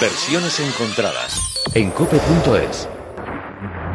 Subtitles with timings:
[0.00, 1.40] Versiones encontradas
[1.74, 2.88] en cope.es.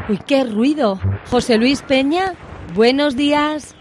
[0.09, 0.99] Uy, qué ruido.
[1.29, 2.33] José Luis Peña,
[2.73, 3.73] buenos días.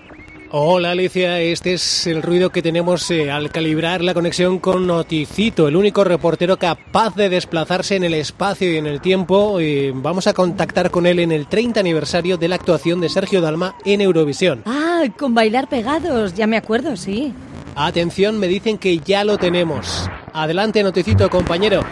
[0.51, 5.67] Hola Alicia, este es el ruido que tenemos eh, al calibrar la conexión con Noticito,
[5.67, 9.59] el único reportero capaz de desplazarse en el espacio y en el tiempo.
[9.59, 13.41] Eh, vamos a contactar con él en el 30 aniversario de la actuación de Sergio
[13.41, 14.63] Dalma en Eurovisión.
[14.67, 17.33] Ah, con bailar pegados, ya me acuerdo, sí.
[17.75, 20.09] Atención, me dicen que ya lo tenemos.
[20.35, 21.83] Adelante, Noticito, compañero.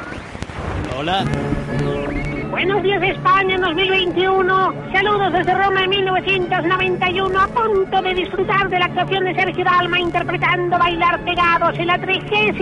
[0.97, 1.25] Hola.
[2.51, 4.75] Buenos días España en 2021.
[4.93, 10.01] Saludos desde Roma en 1991 a punto de disfrutar de la actuación de Sergio Dalma
[10.01, 12.59] interpretando Bailar Pegados en la 36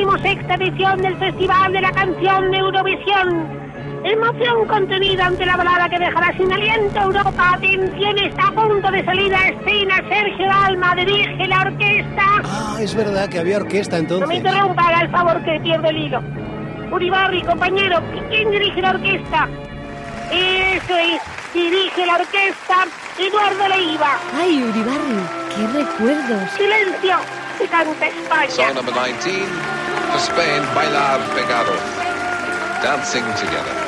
[0.61, 3.68] edición del Festival de la Canción de Eurovisión.
[4.05, 7.53] Emoción contenida ante la balada que dejará sin aliento a Europa.
[7.55, 9.97] Atención, está a punto de salir a escena.
[10.09, 12.23] Sergio Dalma dirige la orquesta.
[12.45, 14.37] Ah, es verdad que había orquesta No me entonces.
[14.39, 16.23] interrumpa, haga el favor que pierdo el hilo.
[16.93, 19.49] Uribarri, compañero, ¿quién dirige la orquesta?
[20.31, 21.21] Eso es,
[21.53, 22.85] dirige la orquesta
[23.19, 24.17] Eduardo Leiva.
[24.41, 25.19] Ay, Uribarri,
[25.55, 26.51] qué recuerdos.
[26.53, 27.17] Silencio,
[27.59, 28.51] se canta España.
[28.51, 29.45] Song number 19
[30.11, 31.81] for Spain, Bailar Pegados.
[32.83, 33.88] Dancing together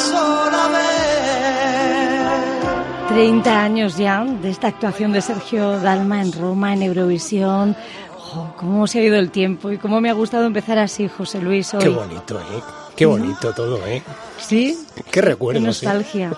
[0.00, 0.90] sola vez.
[3.10, 7.76] 30 años ya de esta actuación de Sergio Dalma en Roma, en Eurovisión.
[8.16, 11.40] Jo, cómo se ha ido el tiempo y cómo me ha gustado empezar así, José
[11.40, 11.80] Luis, hoy.
[11.80, 12.62] Qué bonito, ¿eh?
[12.94, 14.02] Qué bonito todo, ¿eh?
[14.38, 14.78] ¿Sí?
[15.10, 16.32] Qué recuerdos, Qué nostalgia.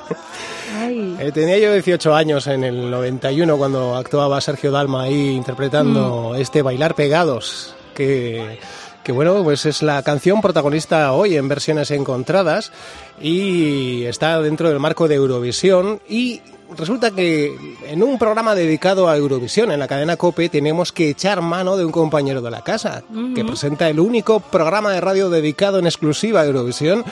[0.81, 1.17] Ay.
[1.19, 6.63] Eh, tenía yo 18 años en el 91 cuando actuaba Sergio Dalma ahí interpretando este
[6.63, 8.59] Bailar Pegados, que,
[9.05, 12.73] que bueno, pues es la canción protagonista hoy en versiones encontradas
[13.21, 16.41] y está dentro del marco de Eurovisión y
[16.77, 21.43] resulta que en un programa dedicado a Eurovisión en la cadena Cope tenemos que echar
[21.43, 23.03] mano de un compañero de la casa
[23.35, 27.05] que presenta el único programa de radio dedicado en exclusiva a Eurovisión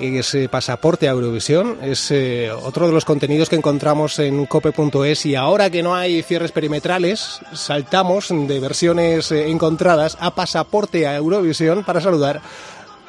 [0.00, 5.26] es eh, Pasaporte a Eurovisión, es eh, otro de los contenidos que encontramos en cope.es
[5.26, 11.16] y ahora que no hay cierres perimetrales, saltamos de versiones eh, encontradas a Pasaporte a
[11.16, 12.40] Eurovisión para saludar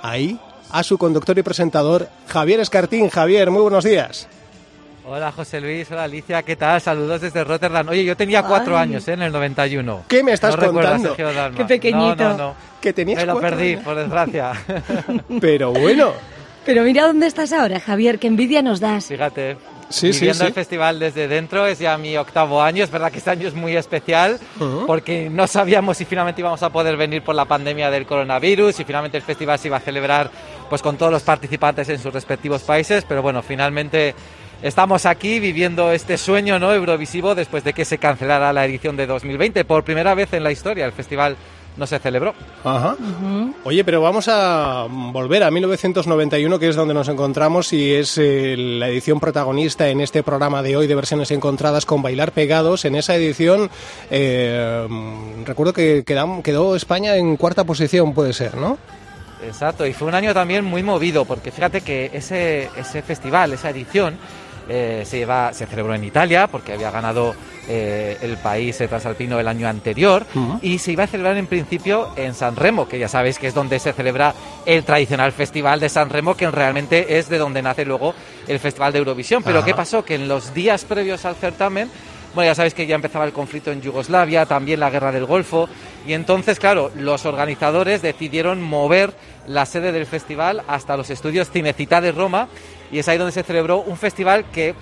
[0.02, 0.40] ahí
[0.72, 3.10] a su conductor y presentador Javier Escartín.
[3.10, 4.28] Javier, muy buenos días.
[5.06, 6.80] Hola José Luis, hola Alicia, ¿qué tal?
[6.80, 7.90] Saludos desde Rotterdam.
[7.90, 8.84] Oye, yo tenía cuatro Ay.
[8.84, 9.14] años ¿eh?
[9.14, 10.04] en el 91.
[10.08, 11.14] ¿Qué me estás no contando?
[11.16, 12.16] Qué pequeñito.
[12.24, 12.56] No, no, no.
[12.80, 13.84] Que tenías Me lo cuatro perdí, años.
[13.84, 14.54] por desgracia.
[15.42, 16.14] Pero bueno,
[16.66, 19.08] Pero mira dónde estás ahora, Javier, qué envidia nos das.
[19.08, 19.58] Fíjate.
[19.90, 20.46] Sí, Viviendo sí.
[20.48, 22.84] el festival desde dentro, es ya mi octavo año.
[22.84, 24.40] Es verdad que este año es muy especial
[24.88, 28.86] porque no sabíamos si finalmente íbamos a poder venir por la pandemia del coronavirus, si
[28.86, 30.32] finalmente el festival se iba a celebrar
[30.68, 34.16] pues con todos los participantes en sus respectivos países, pero bueno, finalmente
[34.64, 39.06] estamos aquí viviendo este sueño no eurovisivo después de que se cancelara la edición de
[39.06, 39.64] 2020.
[39.66, 41.36] Por primera vez en la historia el festival
[41.78, 42.34] no se celebró.
[42.64, 42.96] Ajá.
[43.64, 48.56] Oye, pero vamos a volver a 1991, que es donde nos encontramos y es eh,
[48.58, 52.86] la edición protagonista en este programa de hoy de versiones encontradas con Bailar Pegados.
[52.86, 53.70] En esa edición,
[54.12, 54.88] eh,
[55.46, 58.78] recuerdo que quedam- quedó España en cuarta posición, puede ser, ¿no?
[59.46, 63.72] Exacto, y fue un año también muy movido, porque fíjate que ese, ese festival, esa
[63.72, 64.16] edición,
[64.70, 67.36] eh, se, lleva, se celebró en Italia, porque había ganado
[67.68, 70.26] eh, el país transalpino el año anterior,
[70.62, 73.54] y se iba a celebrar en principio en San Remo, que ya sabéis que es
[73.54, 74.34] donde se celebra
[74.66, 78.14] el tradicional festival de San Remo, que realmente es de donde nace luego
[78.48, 79.44] el Festival de Eurovisión.
[79.44, 79.64] Pero.
[79.64, 80.04] ¿qué pasó?
[80.04, 81.90] Que en los días previos al certamen,
[82.36, 85.70] bueno, ya sabéis que ya empezaba el conflicto en Yugoslavia, también la guerra del Golfo,
[86.06, 89.14] y entonces, claro, los organizadores decidieron mover
[89.48, 92.48] la sede del festival hasta los estudios Cinecita de Roma,
[92.92, 94.74] y es ahí donde se celebró un festival que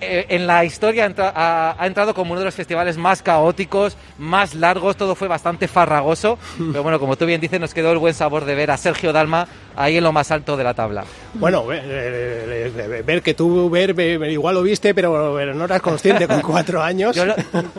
[0.00, 3.22] eh, en la historia ha, entra- ha- ha entrado como uno de los festivales más
[3.22, 6.38] caóticos, más largos, todo fue bastante farragoso,
[6.72, 9.12] pero bueno, como tú bien dices, nos quedó el buen sabor de ver a Sergio
[9.12, 9.46] Dalma
[9.76, 11.04] ahí en lo más alto de la tabla.
[11.34, 16.40] Bueno, ver, ver que tú ver, ver, igual lo viste, pero, no eras consciente con
[16.42, 17.14] cuatro años.
[17.14, 17.34] Yo lo,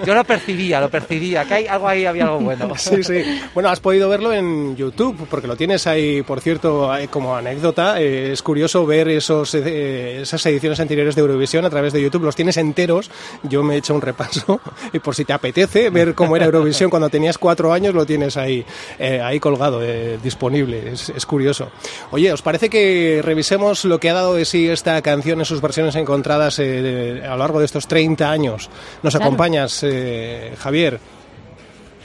[0.06, 2.74] yo lo percibía, lo percibía, que hay algo ahí, había algo bueno.
[2.78, 3.24] Sí, sí.
[3.54, 8.00] Bueno, has podido verlo en YouTube, porque lo tienes ahí, por cierto, como anécdota.
[8.00, 12.24] Eh, es curioso ver esos, eh, esas ediciones anteriores de Eurovisión a través de YouTube.
[12.24, 13.10] Los tienes enteros.
[13.44, 14.62] Yo me he hecho un repaso.
[14.94, 18.38] Y por si te apetece ver cómo era Eurovisión cuando tenías cuatro años, lo tienes
[18.38, 18.66] ahí,
[19.00, 19.82] eh, ahí colgado,
[20.24, 20.94] disponible.
[20.94, 21.70] Es, es curioso.
[22.12, 25.62] Oye, ¿os parece que revisemos lo que ha dado de sí esta canción en sus
[25.62, 28.70] versiones encontradas eh, a lo largo de estos 30 años?
[29.04, 29.26] ¿Nos Claro.
[29.26, 31.00] acompañas, eh, Javier?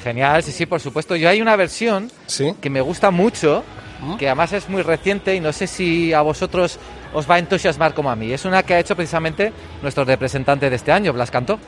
[0.02, 1.14] Genial, sí, sí, por supuesto.
[1.16, 2.54] Yo hay una versión Sí.
[2.60, 3.62] que me gusta mucho,
[4.00, 4.16] ¿Mm?
[4.16, 6.78] que además es muy reciente y no sé si a vosotros
[7.14, 8.32] os va a entusiasmar como a mí.
[8.32, 11.58] Es una que ha hecho precisamente nuestro representante de este año, Blas Cantó.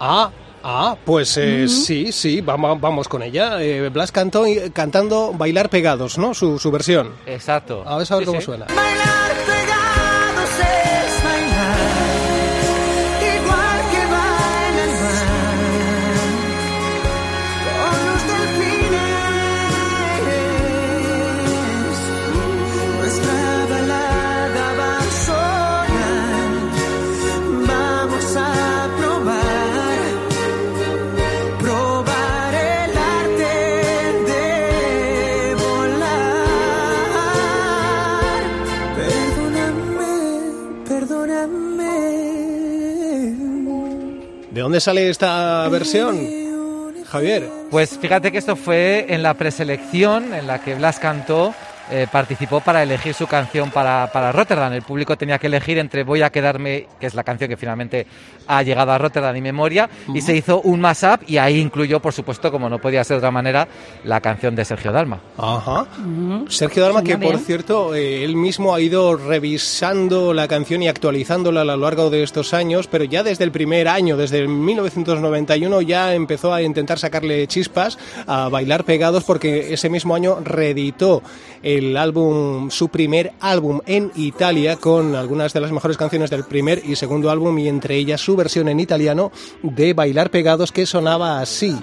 [0.00, 0.30] Ah,
[0.64, 3.62] ah, pues eh, sí, sí, vamos, vamos con ella.
[3.62, 6.34] Eh, Blas cantó, cantando Bailar Pegados, ¿no?
[6.34, 7.10] Su, su versión.
[7.26, 7.84] Exacto.
[7.86, 8.44] A ver, a ver Sí, cómo sí.
[8.46, 8.66] suena.
[8.66, 9.23] Bailar
[44.74, 46.18] dónde sale esta versión,
[47.06, 47.48] Javier?
[47.70, 51.54] Pues fíjate que esto fue en la preselección en la que Blas Cantó
[51.90, 54.72] eh, participó para elegir su canción para, para Rotterdam.
[54.72, 58.06] El público tenía que elegir entre Voy a quedarme, que es la canción que finalmente
[58.46, 62.12] ha llegado a Rotterdam y memoria, y se hizo un mashup y ahí incluyó, por
[62.12, 63.68] supuesto, como no podía ser de otra manera,
[64.04, 65.20] la canción de Sergio Dalma.
[65.38, 65.86] Ajá.
[66.48, 71.62] Sergio Dalma, que por cierto, eh, él mismo ha ido revisando la canción y actualizándola
[71.62, 75.82] a lo largo de estos años, pero ya desde el primer año, desde el 1991,
[75.82, 81.22] ya empezó a intentar sacarle chispas a bailar pegados porque ese mismo año reeditó
[81.78, 86.82] el álbum, su primer álbum en Italia con algunas de las mejores canciones del primer
[86.84, 89.32] y segundo álbum y entre ellas su versión en italiano
[89.62, 91.76] de Bailar pegados que sonaba así.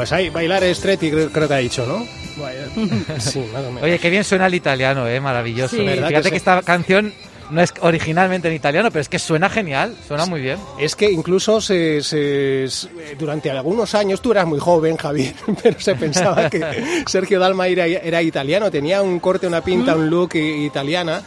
[0.00, 2.06] Pues ahí, bailar estretti creo, creo que ha dicho, ¿no?
[3.20, 3.82] Sí, más o menos.
[3.82, 5.20] Oye, qué bien suena el italiano, ¿eh?
[5.20, 5.76] Maravilloso.
[5.76, 5.84] Sí.
[5.84, 6.36] ¿Verdad Fíjate que que, sí?
[6.36, 7.12] esta canción
[7.50, 10.58] no es originalmente en italiano, pero es que suena genial, suena muy bien.
[10.78, 12.88] Es que incluso se, se- se-
[13.18, 17.86] durante algunos años, tú eras muy joven, Javier, pero se pensaba que Sergio Dalma era,
[17.86, 21.22] era italiano, tenía un corte, una pinta, un look italiana.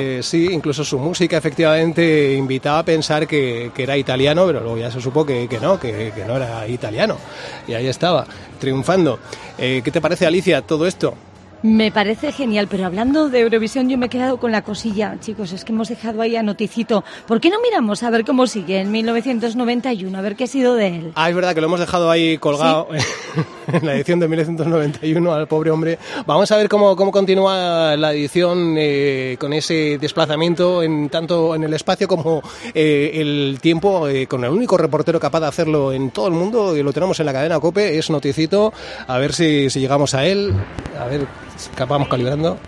[0.00, 4.78] Eh, sí, incluso su música efectivamente invitaba a pensar que, que era italiano, pero luego
[4.78, 7.16] ya se supo que, que no, que, que no era italiano.
[7.66, 8.26] Y ahí estaba,
[8.58, 9.18] triunfando.
[9.58, 11.14] Eh, ¿Qué te parece, Alicia, todo esto?
[11.62, 15.52] Me parece genial, pero hablando de Eurovisión yo me he quedado con la cosilla, chicos,
[15.52, 17.02] es que hemos dejado ahí a Noticito.
[17.26, 20.76] ¿Por qué no miramos a ver cómo sigue en 1991, a ver qué ha sido
[20.76, 21.12] de él?
[21.16, 22.88] Ah, es verdad que lo hemos dejado ahí colgado
[23.72, 25.98] en la edición de 1991 al pobre hombre.
[26.26, 31.64] Vamos a ver cómo, cómo continúa la edición eh, con ese desplazamiento en tanto en
[31.64, 32.42] el espacio como
[32.74, 36.76] eh, el tiempo, eh, con el único reportero capaz de hacerlo en todo el mundo,
[36.76, 38.72] y lo tenemos en la cadena COPE, es Noticito.
[39.06, 40.52] A ver si, si llegamos a él.
[40.98, 41.26] A ver,
[41.86, 42.58] vamos calibrando.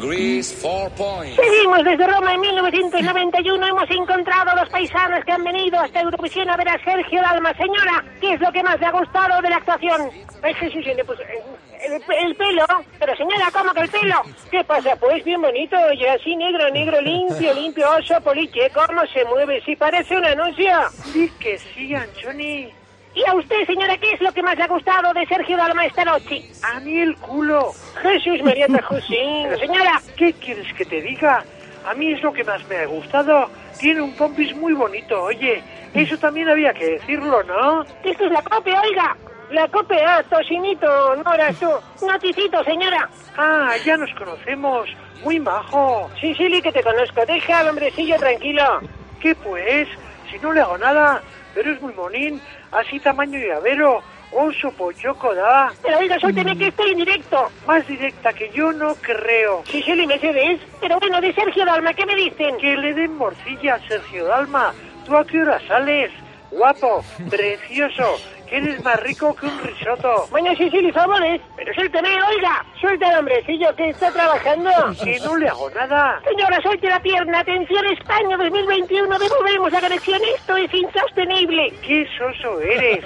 [0.00, 1.36] Greece, four points.
[1.36, 3.66] Seguimos desde Roma en 1991.
[3.66, 7.52] Hemos encontrado a los paisanos que han venido hasta Eurovisión a ver a Sergio Dalma.
[7.54, 10.10] Señora, ¿qué es lo que más le ha gustado de la actuación?
[10.42, 11.92] Ay, Jesús, le puso- el,
[12.26, 12.64] el pelo.
[12.98, 14.16] Pero señora, ¿cómo que el pelo?
[14.50, 14.96] ¿Qué pasa?
[14.96, 18.70] Pues bien bonito, y así negro, negro, limpio, limpio, oso, poliche.
[18.74, 19.62] ¿Cómo se mueve?
[19.64, 20.70] Si parece un anuncio.
[21.12, 22.68] Sí que sí, Anchoni.
[23.14, 25.86] ¿Y a usted, señora, qué es lo que más le ha gustado de Sergio Dalma
[25.86, 26.50] esta noche?
[26.62, 27.72] A mí el culo.
[28.02, 29.48] Jesús María Josín.
[29.58, 31.44] Señora, ¿Qué quieres que te diga?
[31.86, 33.48] A mí es lo que más me ha gustado.
[33.78, 35.62] Tiene un pompis muy bonito, oye.
[35.92, 37.82] Eso también había que decirlo, ¿no?
[38.02, 39.16] esto es la copia, oiga.
[39.50, 41.70] La copia, tocinito, no eras tú.
[42.04, 43.08] Noticito, señora.
[43.36, 44.88] Ah, ya nos conocemos.
[45.22, 46.10] Muy majo.
[46.20, 47.24] Sí, sí, que te conozco.
[47.26, 48.80] Deja al hombrecillo tranquilo.
[49.20, 49.86] ¿Qué pues?
[50.34, 51.22] Si no le hago nada.
[51.54, 52.40] Pero es muy monín.
[52.72, 54.02] Así tamaño llavero.
[54.32, 55.72] Oso pochoco da.
[55.80, 57.48] Pero oiga, suélteme que estoy en directo.
[57.68, 59.62] Más directa que yo no creo.
[59.66, 60.60] Sí, sí, Mercedes.
[60.80, 62.56] Pero bueno, de Sergio Dalma, ¿qué me dicen?
[62.58, 64.74] Que le den morcilla a Sergio Dalma.
[65.06, 66.10] ¿Tú a qué hora sales?
[66.56, 68.16] Guapo, precioso,
[68.48, 70.26] que eres más rico que un risotto.
[70.30, 71.40] Bueno, sí, sí, favores.
[71.56, 72.64] Pero suélteme, oiga.
[72.80, 74.70] Suelta al hombrecillo que está trabajando.
[75.02, 76.20] Que no le hago nada.
[76.28, 77.40] Señora, suelte la pierna.
[77.40, 79.18] Atención, España 2021.
[79.18, 80.20] Devolvemos la conexión.
[80.36, 81.72] Esto es insostenible.
[81.84, 83.04] ¡Qué soso eres!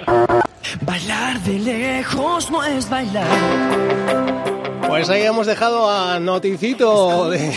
[0.81, 3.25] Bailar de lejos no es bailar.
[4.87, 7.51] Pues ahí hemos dejado a Noticito de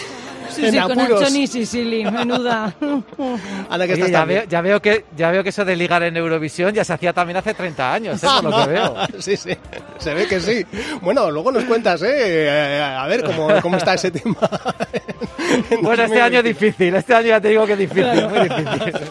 [0.54, 1.22] Sí, en sí, con apuros.
[1.22, 2.74] Anchoni Sicily, menuda.
[3.70, 6.02] Anda, que Oye, estás ya, veo, ya, veo que, ya veo que eso de ligar
[6.02, 8.26] en Eurovisión ya se hacía también hace 30 años, ¿eh?
[8.26, 8.94] por lo que veo.
[9.18, 9.56] sí, sí,
[9.98, 10.64] se ve que sí.
[11.00, 12.80] Bueno, luego nos cuentas, ¿eh?
[12.82, 14.36] A ver cómo, cómo está ese tema.
[15.82, 19.10] Bueno, este año es difícil, este año ya te digo que es difícil, muy difícil.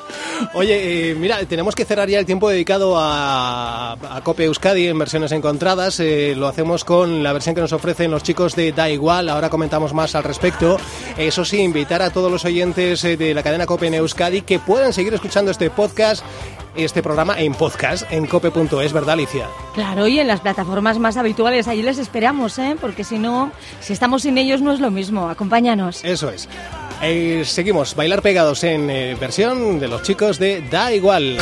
[0.54, 5.00] Oye, eh, mira, tenemos que cerrar ya el tiempo dedicado a, a Cope Euskadi en
[5.00, 6.00] versiones encontradas.
[6.00, 9.30] Eh, lo hacemos con la versión que nos ofrecen los chicos de Da Igual.
[9.30, 10.78] Ahora comentamos más al respecto.
[11.18, 14.60] Eso sí, invitar a todos los oyentes eh, de la cadena Cope en Euskadi que
[14.60, 16.24] puedan seguir escuchando este podcast,
[16.76, 19.48] este programa en podcast en cope.es, ¿verdad, Alicia?
[19.74, 22.76] Claro, y en las plataformas más habituales, allí les esperamos, ¿eh?
[22.80, 25.30] Porque si no, si estamos sin ellos no es lo mismo.
[25.30, 26.04] Acompáñanos.
[26.04, 26.48] Eso es.
[27.04, 31.38] Eh, seguimos, bailar pegados en eh, versión de los chicos de Da Igual.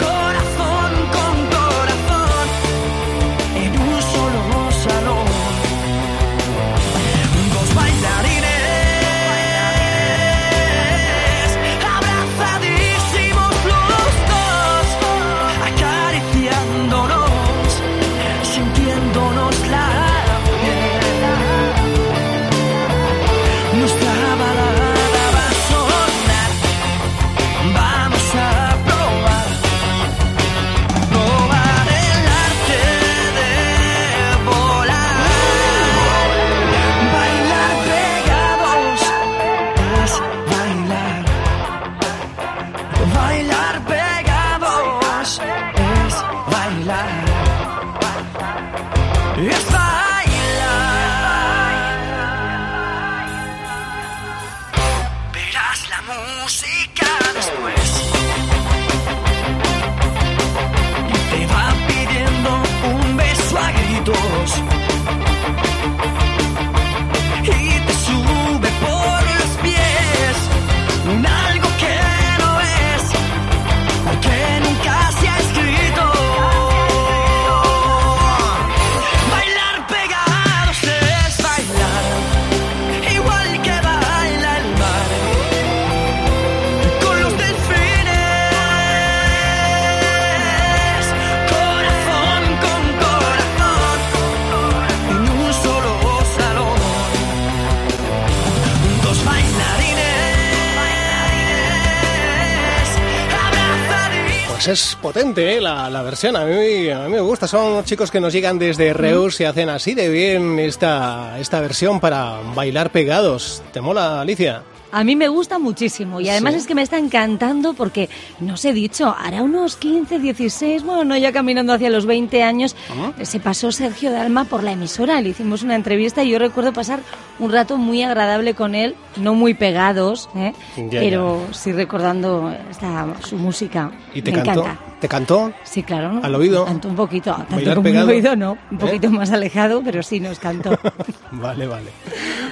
[105.38, 105.62] ¿Eh?
[105.62, 107.48] la, la versión, a mí, a mí me gusta.
[107.48, 112.00] Son chicos que nos llegan desde Reus y hacen así de bien esta, esta versión
[112.00, 113.62] para bailar pegados.
[113.71, 114.63] ¿Te mola, Alicia?
[114.91, 116.62] A mí me gusta muchísimo y además Sí.
[116.62, 118.09] es que me está encantando porque,
[118.39, 122.41] no os he dicho, hará unos 15, 16, bueno, no ya caminando hacia los 20
[122.41, 123.12] años, Ah.
[123.24, 127.01] se pasó Sergio Dalma por la emisora, le hicimos una entrevista y yo recuerdo pasar
[127.38, 130.53] un rato muy agradable con él, no muy pegados, ¿eh?
[130.75, 133.91] Ya, pero sí recordando esta, su música.
[134.15, 134.62] ¿Y te me cantó?
[134.62, 134.79] encanta.
[135.00, 135.53] ¿Te cantó?
[135.63, 136.20] Sí, claro.
[136.22, 136.65] ¿Al oído?
[136.65, 138.06] Tanto un poquito, tanto ¿Bailar como pegado?
[138.08, 138.79] un oído no, un ¿Eh?
[138.79, 140.77] poquito más alejado, pero sí nos cantó.
[141.32, 141.91] Vale, vale.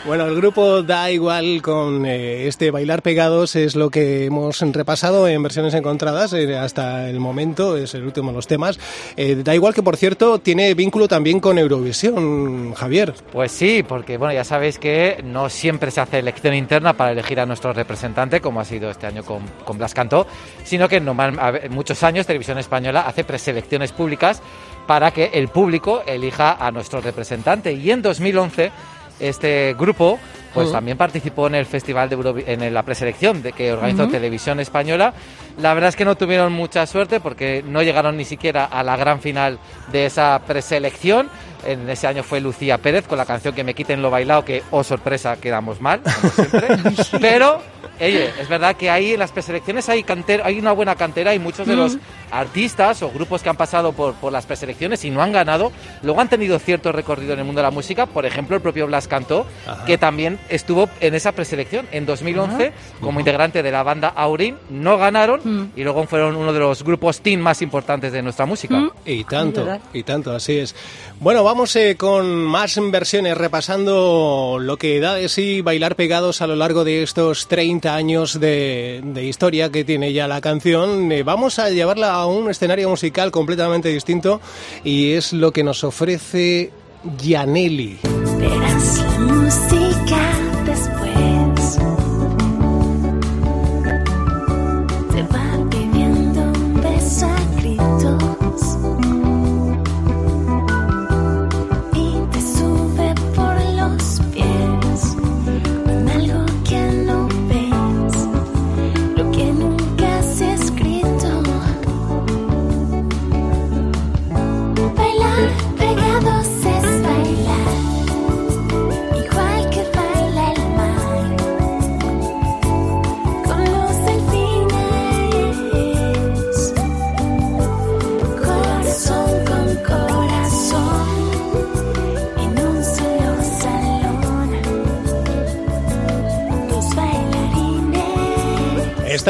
[0.05, 5.27] Bueno, el grupo da igual con eh, este bailar pegados es lo que hemos repasado
[5.27, 8.79] en versiones encontradas eh, hasta el momento, es el último de los temas.
[9.17, 13.15] Eh, da igual que, por cierto, tiene vínculo también con Eurovisión, Javier.
[13.31, 17.39] Pues sí, porque bueno, ya sabéis que no siempre se hace elección interna para elegir
[17.39, 20.27] a nuestro representante, como ha sido este año con, con Blas Cantó,
[20.63, 24.43] sino que normal, a ver, muchos años Televisión Española hace preselecciones públicas
[24.85, 27.73] para que el público elija a nuestro representante.
[27.73, 28.71] Y en 2011
[29.19, 30.19] este grupo
[30.63, 34.11] pues también participó en el festival de Eurovi- en la preselección de que organizó Ujú.
[34.11, 35.13] Televisión Española.
[35.61, 38.95] La verdad es que no tuvieron mucha suerte porque no llegaron ni siquiera a la
[38.97, 39.59] gran final
[39.91, 41.29] de esa preselección.
[41.65, 44.61] En ese año fue Lucía Pérez con la canción que me quiten lo bailado, que,
[44.71, 46.67] oh sorpresa, quedamos mal, como siempre.
[47.19, 47.59] Pero,
[47.99, 51.39] oye, es verdad que ahí en las preselecciones hay, canter, hay una buena cantera y
[51.39, 51.97] muchos de los
[52.31, 55.71] artistas o grupos que han pasado por, por las preselecciones y no han ganado,
[56.03, 58.05] luego han tenido cierto recorrido en el mundo de la música.
[58.05, 59.83] Por ejemplo, el propio Blas Cantó, Ajá.
[59.85, 64.55] que también estuvo en esa preselección en 2011 como integrante de la banda Aurin.
[64.69, 65.71] No ganaron Mm.
[65.75, 68.77] y luego fueron uno de los grupos teen más importantes de nuestra música.
[68.79, 68.91] Mm.
[69.05, 70.75] Y tanto, y tanto, así es.
[71.19, 76.47] Bueno, vamos eh, con más versiones, repasando lo que da de sí bailar pegados a
[76.47, 81.11] lo largo de estos 30 años de, de historia que tiene ya la canción.
[81.11, 84.41] Eh, vamos a llevarla a un escenario musical completamente distinto
[84.83, 86.71] y es lo que nos ofrece
[87.17, 87.97] Gianelli.
[88.39, 89.03] Verás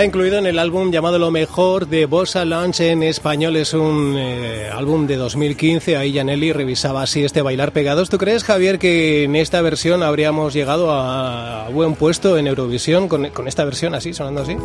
[0.07, 3.55] incluido en el álbum llamado Lo Mejor de Bossa Lunch en español.
[3.57, 5.97] Es un eh, álbum de 2015.
[5.97, 8.09] Ahí Janelli revisaba así este Bailar Pegados.
[8.09, 13.29] ¿Tú crees, Javier, que en esta versión habríamos llegado a buen puesto en Eurovisión con,
[13.31, 14.55] con esta versión así, sonando así?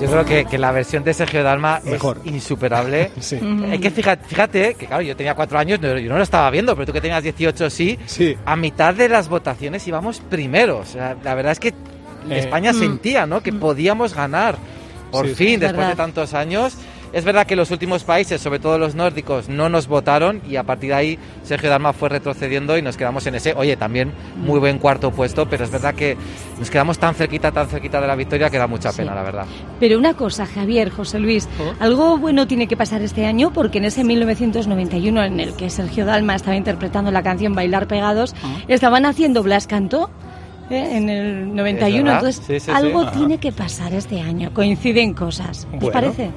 [0.00, 2.18] Yo creo que, que la versión de Sergio Dalma Mejor.
[2.24, 3.10] es insuperable.
[3.20, 3.38] Sí.
[3.70, 6.50] Es que fíjate, fíjate que, claro, yo tenía cuatro años, no- yo no lo estaba
[6.50, 7.98] viendo, pero tú que tenías 18 sí.
[8.06, 8.36] Sí.
[8.44, 10.88] A mitad de las votaciones íbamos primeros.
[10.90, 11.72] O sea, la verdad es que
[12.30, 12.76] Eh, España Mm.
[12.78, 13.42] sentía, ¿no?
[13.42, 14.56] Que podíamos ganar.
[15.10, 15.34] Por Sí.
[15.34, 16.74] fin, Es después de tantos años.
[17.12, 20.62] Es verdad que los últimos países, sobre todo los nórdicos, no nos votaron y a
[20.62, 24.58] partir de ahí Sergio Dalma fue retrocediendo y nos quedamos en ese, oye, también muy
[24.58, 26.16] buen cuarto puesto, pero es verdad que
[26.58, 29.02] nos quedamos tan cerquita, tan cerquita de la victoria que da mucha Sí.
[29.02, 29.44] pena, la verdad.
[29.78, 31.46] Pero una cosa, Javier, José Luis,
[31.80, 36.06] algo bueno tiene que pasar este año porque en ese 1991 en el que Sergio
[36.06, 38.34] Dalma estaba interpretando la canción Bailar Pegados,
[38.68, 40.08] estaban haciendo Blas Cantó
[40.70, 40.96] ¿eh?
[40.96, 42.04] en el 91.
[42.04, 42.18] verdad.
[42.18, 42.70] Entonces, Sí, sí, sí.
[42.70, 43.12] algo Ajá.
[43.12, 44.52] tiene que pasar este año.
[44.54, 45.66] Coinciden cosas.
[45.72, 45.92] ¿Os Bueno.
[45.92, 46.30] parece?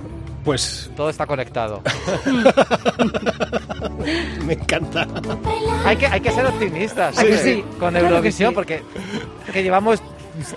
[0.43, 1.81] Pues Todo está conectado.
[4.45, 5.07] me encanta.
[5.85, 7.37] hay, que, hay que ser optimistas ¿A que ¿eh?
[7.37, 7.63] sí?
[7.79, 8.55] con Claro Eurovisión sí.
[8.55, 8.83] porque
[9.51, 10.01] que llevamos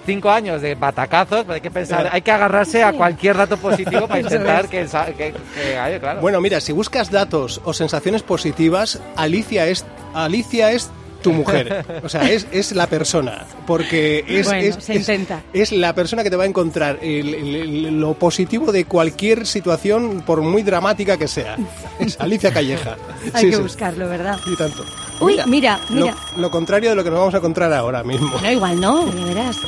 [0.04, 4.08] cinco años de batacazos, pero hay que pensar, hay que agarrarse a cualquier dato positivo
[4.08, 6.20] para intentar que, que, que haya, claro.
[6.20, 10.90] Bueno, mira, si buscas datos o sensaciones positivas, Alicia es, Alicia es
[11.22, 11.84] tu mujer.
[12.04, 13.44] O sea, es, es la persona.
[13.66, 15.42] Porque es, Bueno, es- se es- intenta.
[15.52, 17.54] es la persona que te va a encontrar el- el-
[17.86, 21.56] el- lo positivo de cualquier situación, por muy dramática que sea.
[21.98, 22.96] Es Alicia Calleja.
[23.34, 23.62] Hay Sí, que sí.
[23.62, 24.38] buscarlo, ¿verdad?
[24.46, 24.84] Y tanto.
[25.20, 26.14] Uy, mira, lo- mira.
[26.36, 28.30] Lo, contrario de lo que nos vamos a encontrar ahora mismo.
[28.40, 29.58] No, igual no, ya verás.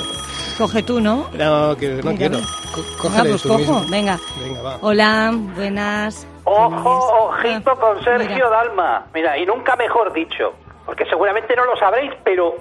[0.58, 1.28] Coge tú, ¿no?
[1.32, 2.36] No, que no Mira, quiero.
[3.02, 3.84] Venga, pues tú cojo, mismo.
[3.88, 4.18] venga.
[4.38, 4.78] Venga, va.
[4.82, 6.26] Hola, buenas.
[6.44, 8.50] Ojo, ojito Ah, con Sergio mira.
[8.50, 9.06] Dalma.
[9.14, 10.52] Mira, y nunca mejor dicho,
[10.90, 12.56] porque seguramente no lo sabréis, pero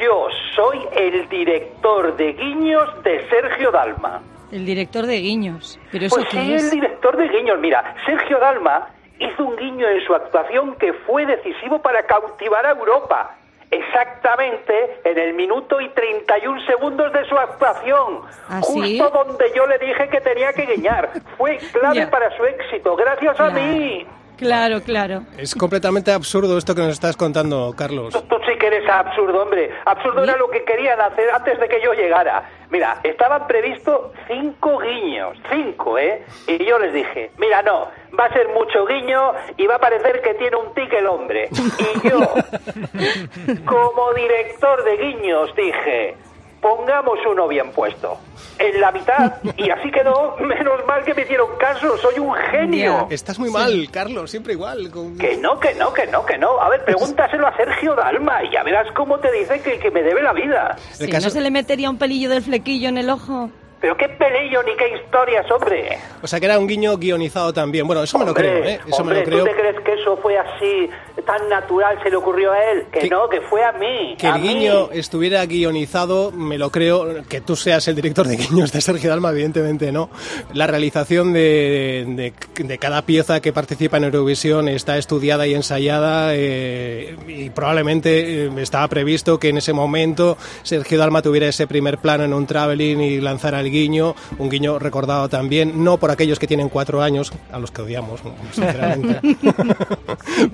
[0.00, 4.22] yo soy el director de guiños de Sergio Dalma.
[4.52, 5.80] El director de Guiños.
[5.90, 6.62] ¿Pero eso Pues qué sí, es?
[6.62, 7.58] el director de guiños.
[7.58, 8.86] Mira, Sergio Dalma
[9.18, 13.34] hizo un guiño en su actuación que fue decisivo para cautivar a Europa.
[13.68, 18.20] Exactamente en el minuto y 31 segundos de su actuación.
[18.48, 18.96] ¿Ah, sí?
[18.96, 21.10] justo donde yo le dije que tenía que guiñar.
[21.36, 24.06] Fue clave para su éxito, gracias a mí.
[24.36, 25.22] Claro, claro.
[25.38, 28.12] Es completamente absurdo esto que nos estás contando, Carlos.
[28.12, 29.70] Tú, tú sí que eres absurdo, hombre.
[29.86, 32.48] Absurdo era lo que querían hacer antes de que yo llegara.
[32.70, 35.36] Mira, estaban previstos cinco guiños.
[35.50, 36.24] Cinco, ¿eh?
[36.48, 40.20] Y yo les dije, mira, no, va a ser mucho guiño y va a parecer
[40.22, 41.48] que tiene un tic el hombre.
[41.52, 42.20] Y yo,
[43.66, 46.16] como director de guiños, dije,
[46.62, 48.16] pongamos uno bien puesto.
[48.58, 53.08] En la mitad, y así quedó, menos mal que me hicieron caso, soy un genio.
[53.10, 54.90] Estás muy mal, Carlos, siempre igual.
[54.90, 56.60] con- Que no, que no, que no, que no.
[56.60, 60.02] A ver, pregúntaselo a Sergio Dalma y ya verás cómo te dice que, que me
[60.02, 60.76] debe la vida.
[60.92, 63.50] Sí, caso- ¿No se le metería un pelillo del flequillo en el ojo?
[63.82, 65.98] Pero qué pelillo ni qué historias, hombre.
[66.22, 67.84] O sea que era un guiño guionizado también.
[67.86, 68.80] Bueno, eso me lo Hombre, creo, ¿eh?
[68.86, 69.38] Eso hombre, me lo creo.
[69.40, 70.88] ¿tú te crees que eso fue así,
[71.26, 72.84] tan natural, se le ocurrió a él?
[72.92, 74.14] Que Que- no, que fue a mí.
[74.18, 74.48] Que a el mí.
[74.48, 77.24] guiño estuviera guionizado, me lo creo.
[77.28, 80.08] Que tú seas el director de guiños de Sergio Dalma, evidentemente no.
[80.54, 86.36] La realización de, de- de cada pieza que participa en Eurovisión está estudiada y ensayada
[86.36, 91.98] eh, y probablemente eh, estaba previsto que en ese momento Sergio Dalma tuviera ese primer
[91.98, 96.38] plano en un traveling y lanzara el guiño, un guiño recordado también, no por aquellos
[96.38, 98.20] que tienen cuatro años, a los que odiamos,
[98.52, 99.20] sinceramente,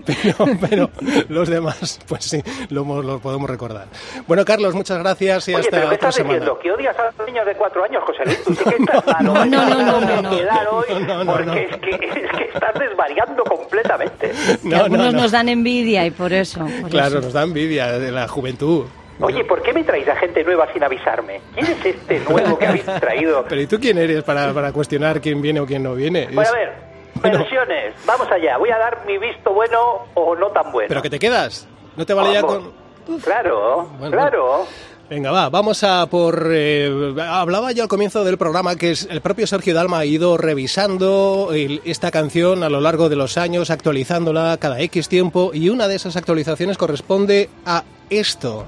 [0.07, 0.91] pero, pero
[1.29, 3.87] los demás, pues sí, lo, hemos- lo podemos recordar.
[4.27, 6.35] Bueno, Carlos, muchas gracias y Oye, hasta pero ¿qué otra estás semana.
[6.35, 6.59] diciendo?
[6.61, 8.45] ¿Que odias a los niños de cuatro años, José Luis?
[8.45, 9.35] Tú sí que estás malo.
[9.35, 9.47] No, ¿eh?
[9.49, 10.31] no, no, no, no, no.
[10.31, 11.55] hoy No, no, no, porque no.
[11.55, 14.33] Es, que, es que estás desvariando completamente.
[14.75, 15.21] Algunos no.
[15.23, 16.61] nos dan envidia y por eso.
[16.81, 17.21] por Claro, eso.
[17.23, 18.85] nos da envidia de la juventud.
[19.21, 21.41] Oye, ¿por qué me traéis a gente nueva sin avisarme?
[21.55, 23.45] ¿Quién es este nuevo que habéis traído?
[23.49, 26.27] Pero ¿y tú quién eres para, para cuestionar quién viene o quién no viene?
[26.27, 26.73] Bueno, Es- a ver,
[27.21, 27.39] Bueno.
[27.39, 27.95] versiones.
[28.07, 28.57] Vamos allá.
[28.59, 29.79] Voy a dar mi visto bueno
[30.15, 30.87] o no tan bueno.
[30.89, 31.67] ¿Pero que te quedas?
[31.97, 32.71] ¿No te vale ya Vamos.
[33.07, 33.19] con...?
[33.21, 34.67] Claro, Bueno, claro.
[35.11, 36.51] Venga, va, vamos a por...
[36.53, 40.37] eh, hablaba yo al comienzo del programa que es, el propio Sergio Dalma ha ido
[40.37, 45.71] revisando el- esta canción a lo largo de los años, actualizándola cada X tiempo, y
[45.71, 48.67] una de esas actualizaciones corresponde a esto.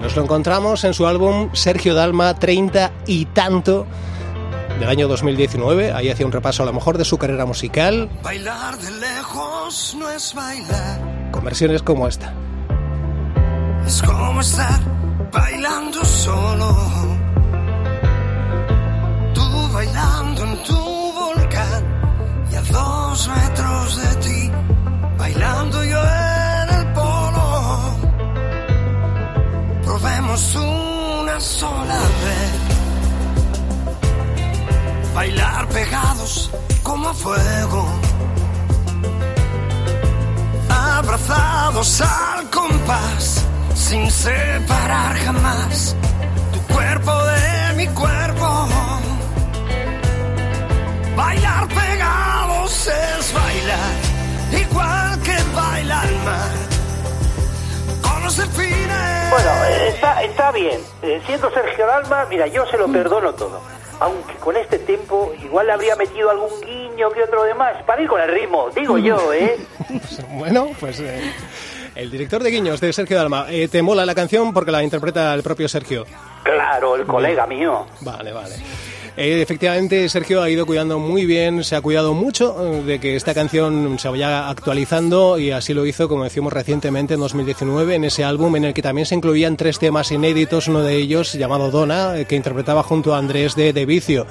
[0.00, 3.86] Nos lo encontramos en su álbum Sergio Dalma 30 y tanto
[4.78, 5.92] del año 2019.
[5.92, 10.10] Ahí hacía un repaso a lo mejor de su carrera musical, Bailar de lejos no
[10.10, 12.32] es bailar, con versiones como esta.
[13.86, 14.80] es como estar
[15.30, 16.76] bailando solo.
[19.34, 21.84] Tú bailando en tu volcán
[22.50, 24.50] y a dos metros de ti,
[25.18, 26.19] bailando yo
[30.00, 32.50] Probemos una sola vez.
[35.14, 36.50] Bailar pegados
[36.82, 37.86] como a fuego.
[40.70, 45.94] Abrazados al compás, sin separar jamás
[46.52, 48.68] tu cuerpo de mi cuerpo.
[51.14, 53.92] Bailar pegados es bailar,
[59.90, 60.80] está, está bien.
[61.02, 63.60] Eh, siendo Sergio Dalma, mira, yo se lo perdono todo.
[64.00, 68.00] Aunque con este tiempo igual le habría metido algún guiño que otro de más para
[68.00, 69.58] ir con el ritmo, digo yo, ¿eh?
[70.30, 71.20] Bueno, pues eh,
[71.94, 73.46] el director de guiños de Sergio Dalma.
[73.50, 76.06] Eh, ¿Te mola la canción porque la interpreta el propio Sergio?
[76.42, 77.86] Claro, el colega mío.
[78.00, 78.54] Vale, vale.
[79.16, 83.16] Eh, efectivamente, Sergio ha ido cuidando muy bien, se ha cuidado mucho eh, de que
[83.16, 88.04] esta canción se vaya actualizando y así lo hizo, como decimos recientemente, en 2019, en
[88.04, 91.70] ese álbum en el que también se incluían tres temas inéditos, uno de ellos llamado
[91.70, 94.26] Donna, eh, que interpretaba junto a Andrés de, de Vicio.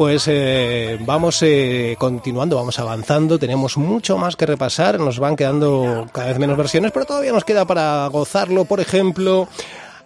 [0.00, 6.06] Pues eh, vamos eh, continuando, vamos avanzando, tenemos mucho más que repasar, nos van quedando
[6.10, 9.46] cada vez menos versiones, pero todavía nos queda para gozarlo, por ejemplo,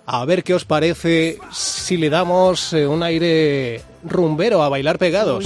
[0.06, 5.44] a ver qué os parece si le damos eh, un aire rumbero a bailar pegados.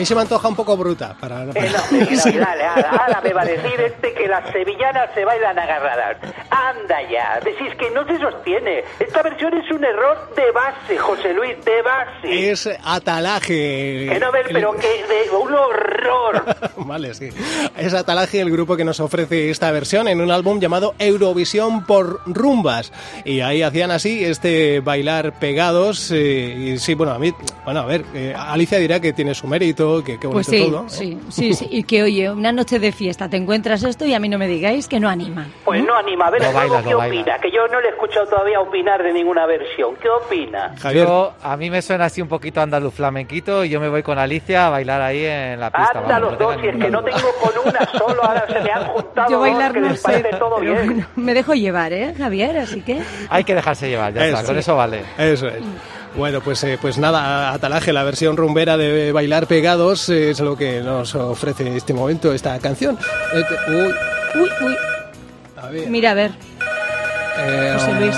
[0.00, 1.44] Mí se me antoja un poco bruta para...
[1.44, 1.52] Eh, no,
[1.92, 6.16] mira, dale, ahora, ahora me va a decir este que las sevillanas se bailan agarradas.
[6.50, 8.82] Anda ya, decís que no se sostiene.
[8.98, 12.50] Esta versión es un error de base, José Luis, de base.
[12.50, 14.08] Es Atalaje.
[14.10, 16.56] Que no ven, pero que de un horror.
[16.76, 17.28] vale, sí.
[17.76, 22.20] Es Atalaje el grupo que nos ofrece esta versión en un álbum llamado Eurovisión por
[22.26, 22.92] Rumbas.
[23.24, 26.10] Y ahí hacían así este bailar pegados.
[26.10, 27.34] eh, y sí, bueno, a mí,
[27.64, 30.70] bueno, a ver, eh, Alicia dirá que tiene su mérito, que qué bonito Pues sí,
[30.70, 30.82] todo.
[30.82, 30.88] ¿eh?
[30.88, 31.68] sí, sí, sí.
[31.70, 34.46] Y que oye, una noche de fiesta te encuentras esto y a mí no me
[34.48, 35.46] digáis que no anima.
[35.64, 36.26] Pues no anima.
[36.26, 36.42] A ver,
[36.86, 37.38] ¿qué opina?
[37.38, 39.94] Que yo no le he escuchado todavía opinar de ninguna versión.
[40.00, 40.74] ¿Qué opina?
[40.80, 41.06] Javier.
[41.06, 44.18] Yo, a mí me suena así un poquito andaluz flamenquito y yo me voy con
[44.18, 45.98] Alicia a bailar ahí en la pista.
[45.98, 48.60] Anda vamos, los no dos, si es que no tengo con una solo, ahora se
[48.60, 50.74] me han juntado Yo dos bailar que no les sé, parece todo bien.
[50.86, 52.58] bueno, me dejo llevar, ¿eh, Javier?
[52.58, 53.00] Así que...
[53.28, 54.46] Hay que dejarse llevar, ya está, Eso.
[54.48, 55.02] con eso vale.
[55.18, 55.62] Eso es.
[56.16, 60.56] Bueno, pues, eh, pues nada, Atalaje, la versión rumbera de Bailar Pegados eh, es lo
[60.56, 62.98] que nos ofrece en este momento esta canción.
[63.32, 63.94] Eh, uy,
[64.42, 64.76] Uy, uy,
[65.56, 65.88] a ver.
[65.88, 66.32] mira, a ver.
[67.38, 68.16] eh, José Luis.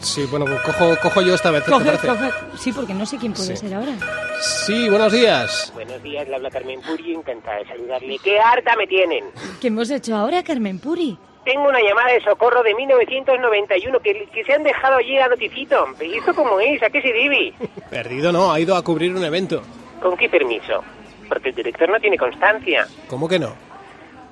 [0.00, 1.64] Sí, bueno, pues cojo, cojo yo esta vez.
[1.64, 2.06] ¿te Coge, parece?
[2.06, 2.30] coge.
[2.58, 3.68] Sí, porque no sé quién puede Sí.
[3.68, 3.92] ser ahora.
[4.40, 5.70] Sí, buenos días.
[5.74, 8.18] Buenos días, le habla Carmen Puri, encantada de saludarle.
[8.22, 9.24] ¡Qué harta me tienen!
[9.60, 11.18] ¿Qué hemos hecho ahora, Carmen Puri?
[11.46, 15.86] Tengo una llamada de socorro de 1991 que, que se han dejado allí a noticito.
[16.02, 16.82] ¿Y esto cómo es?
[16.82, 17.54] ¿A qué se debe?
[17.88, 19.62] Perdido no, ha ido a cubrir un evento.
[20.02, 20.82] ¿Con qué permiso?
[21.28, 22.88] Porque el director no tiene constancia.
[23.08, 23.54] ¿Cómo que no?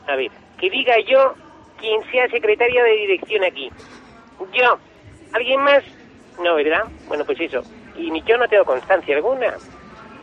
[0.09, 1.35] A ver, que diga yo
[1.79, 3.71] quien sea secretario de dirección aquí.
[4.53, 4.77] Yo.
[5.33, 5.85] ¿Alguien más?
[6.43, 6.83] No, ¿verdad?
[7.07, 7.63] Bueno, pues eso.
[7.97, 9.55] Y ni yo no tengo constancia alguna.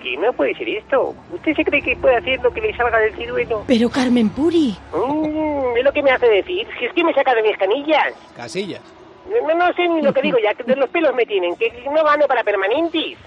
[0.02, 1.14] Que no puede ser esto.
[1.32, 3.64] ¿Usted se cree que puede hacer lo que le salga del ciruelo?
[3.68, 4.76] Pero Carmen Puri.
[4.94, 6.68] Mm, es lo que me hace decir.
[6.80, 8.14] Si es que me saca de mis canillas.
[8.36, 8.82] Casillas.
[9.30, 12.04] No, no sé ni lo que digo ya, que los pelos me tienen, que no
[12.04, 13.18] gano para permanentes.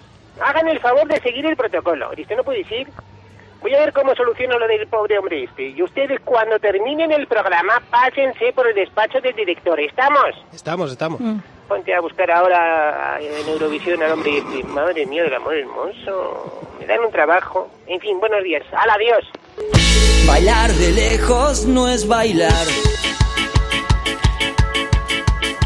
[0.41, 2.11] Hagan el favor de seguir el protocolo.
[2.13, 2.89] ¿Esto no puede ser?
[3.63, 5.69] Voy a ver cómo soluciono lo del pobre hombre este.
[5.69, 9.79] Y ustedes cuando terminen el programa, pásense por el despacho del director.
[9.81, 10.35] ¿Estamos?
[10.53, 11.21] Estamos, estamos.
[11.21, 11.39] Mm.
[11.69, 14.63] Ponte a buscar ahora en Eurovisión al hombre este.
[14.65, 16.63] Madre mía del amor hermoso.
[16.79, 17.71] Me dan un trabajo.
[17.87, 18.63] En fin, buenos días.
[18.73, 19.25] ¡Hala, adiós!
[20.27, 22.67] Bailar de lejos no es bailar.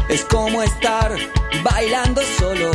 [0.07, 1.11] Es como estar
[1.63, 2.71] bailando solo.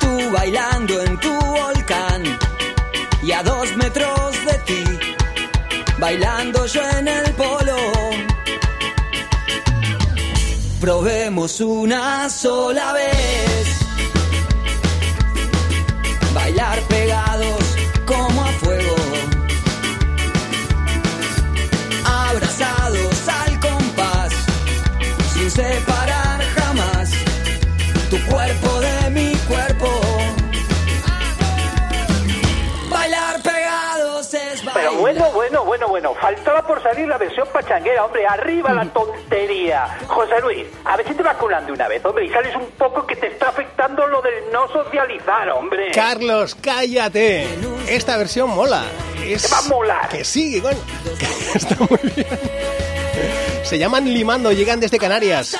[0.00, 2.22] Tú bailando en tu volcán
[3.22, 4.84] y a dos metros de ti,
[5.98, 7.67] bailando yo en el polo.
[10.88, 13.87] Probemos una sola vez.
[36.20, 38.26] Faltaba por salir la versión pachanguera, hombre.
[38.26, 39.98] Arriba la tontería.
[40.06, 42.26] José Luis, a ver si te vacunan de una vez, hombre.
[42.26, 45.92] Y sales un poco que te está afectando lo del no socializar, hombre.
[45.92, 47.46] Carlos, cállate.
[47.88, 48.82] Esta versión mola.
[49.24, 49.42] Es...
[49.42, 50.08] Te va a molar.
[50.08, 50.68] Que sí, que
[51.54, 52.26] Está muy bien.
[53.62, 55.56] Se llaman Limando, llegan desde Canarias.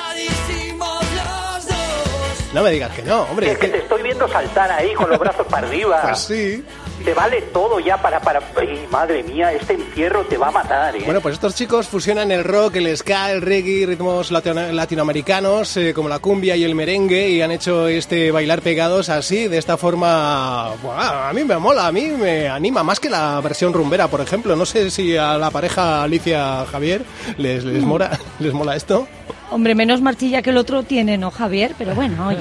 [2.53, 3.51] No me digas que no, hombre.
[3.51, 6.01] Que, que te estoy viendo saltar ahí con los brazos para arriba.
[6.09, 6.65] Pues sí.
[7.03, 8.19] Te vale todo ya para...
[8.19, 8.39] para...
[8.57, 11.01] Ay, madre mía, este encierro te va a matar, ¿eh?
[11.05, 15.93] Bueno, pues estos chicos fusionan el rock, el ska, el reggae, ritmos latino- latinoamericanos eh,
[15.93, 19.77] como la cumbia y el merengue y han hecho este bailar pegados así, de esta
[19.77, 20.71] forma.
[20.83, 24.21] Buah, a mí me mola, a mí me anima más que la versión rumbera, por
[24.21, 24.55] ejemplo.
[24.55, 27.03] No sé si a la pareja Alicia Javier
[27.37, 29.07] les, les, mola, les mola esto.
[29.51, 31.73] Hombre, menos marchilla que el otro tiene, ¿no, Javier?
[31.77, 32.37] Pero bueno, oye.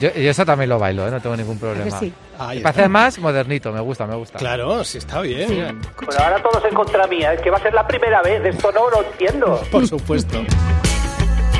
[0.00, 1.10] Yo, yo eso también lo bailo, ¿eh?
[1.10, 1.98] no tengo ningún problema.
[1.98, 2.12] sí?
[2.38, 2.88] Me parece está.
[2.88, 4.38] más modernito, me gusta, me gusta.
[4.38, 5.80] Claro, sí está bien.
[6.04, 7.32] Bueno, ahora todos en contra mía.
[7.32, 8.44] Es que va a ser la primera vez.
[8.44, 9.60] Esto no lo entiendo.
[9.70, 10.44] Por supuesto.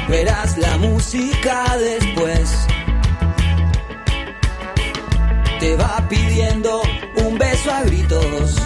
[0.09, 2.67] Verás la música después.
[5.59, 6.83] Te va pidiendo
[7.25, 8.57] un beso a gritos.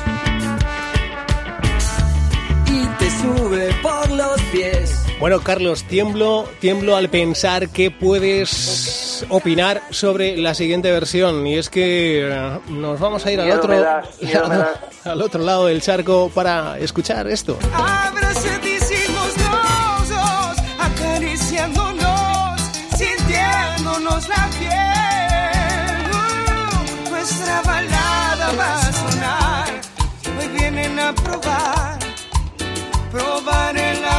[2.66, 4.99] Y te sube por los pies.
[5.20, 11.46] Bueno, Carlos, tiemblo, tiemblo al pensar que puedes opinar sobre la siguiente versión.
[11.46, 14.06] Y es que eh, nos vamos a ir al otro, das,
[15.04, 17.58] al otro lado del charco para escuchar esto.
[17.74, 22.60] Abrazadísimos los dos, acariciándonos,
[22.96, 24.80] sintiéndonos la piel.
[26.14, 29.68] Uh, nuestra balada va a sonar,
[30.40, 31.98] hoy vienen a probar,
[33.12, 34.09] probar el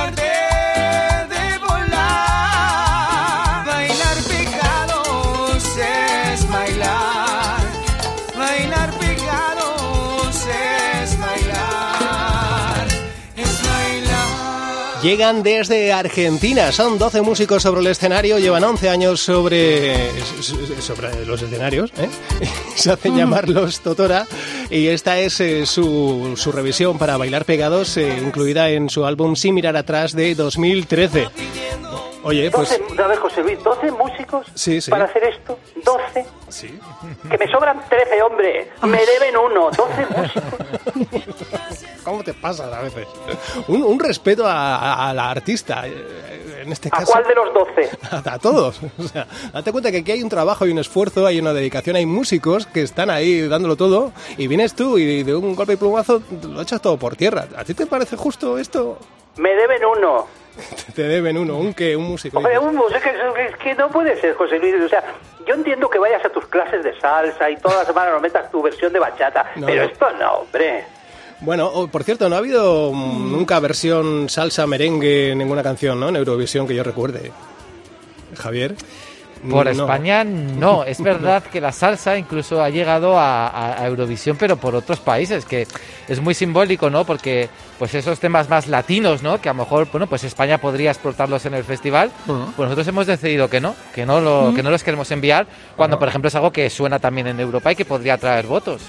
[15.02, 20.12] Llegan desde Argentina, son 12 músicos sobre el escenario, llevan 11 años sobre,
[20.80, 22.08] sobre los escenarios, ¿eh?
[22.76, 24.28] se hacen llamar los Totora
[24.70, 29.36] y esta es eh, su, su revisión para bailar pegados, eh, incluida en su álbum
[29.36, 31.30] Sin mirar atrás de 2013.
[32.24, 34.92] Oye, pues 12, a ver, José Luis, 12 músicos Sí, sí.
[34.92, 35.58] para hacer esto.
[35.84, 36.26] 12.
[36.50, 36.80] Sí.
[37.30, 38.70] Que me sobran 13, hombre.
[38.84, 39.70] Me deben uno.
[39.72, 41.24] 12 músicos.
[42.04, 43.08] ¿Cómo te pasas a veces?
[43.68, 47.12] Un, un respeto a, a- a la artista, eh, en este ¿A caso.
[47.12, 47.90] cuál de los 12?
[48.12, 48.80] A, a todos.
[49.00, 51.96] O sea, date cuenta que aquí hay un trabajo y un esfuerzo, hay una dedicación,
[51.96, 55.78] hay músicos que están ahí dándolo todo y vienes tú y de un golpe y
[55.78, 57.48] plumazo lo echas todo por tierra.
[57.56, 58.98] ¿A ti te parece justo esto?
[59.38, 60.28] Me deben uno.
[60.96, 62.38] Te deben uno, un que un músico.
[62.38, 63.00] Hombre, un músico,
[63.38, 64.76] es que, no puede ser, José Luis.
[64.84, 65.04] O sea,
[65.48, 68.52] yo entiendo que vayas a tus clases de salsa y todas las semanas nos metas
[68.52, 69.92] tu versión de bachata, No, pero no.
[69.92, 70.86] esto no, hombre.
[71.40, 76.00] Bueno, oh, por cierto, no ha habido mm, nunca versión salsa merengue en ninguna canción,
[76.00, 76.10] ¿no?
[76.10, 77.32] En Eurovisión que yo recuerde.
[78.38, 78.76] Javier.
[79.50, 79.72] Por No.
[79.72, 84.58] España no, es verdad que la salsa incluso ha llegado a, a- a Eurovisión, pero
[84.58, 85.68] por otros países, que
[86.08, 87.06] es muy simbólico, ¿no?
[87.06, 87.50] Porque
[87.80, 89.42] pues esos temas más latinos, ¿no?
[89.42, 93.08] Que a lo mejor, bueno, pues España podría exportarlos en el festival, pues nosotros hemos
[93.08, 96.36] decidido que no, que no, lo, que no los queremos enviar, cuando por ejemplo es
[96.36, 98.82] algo que suena también en Europa y que podría traer votos.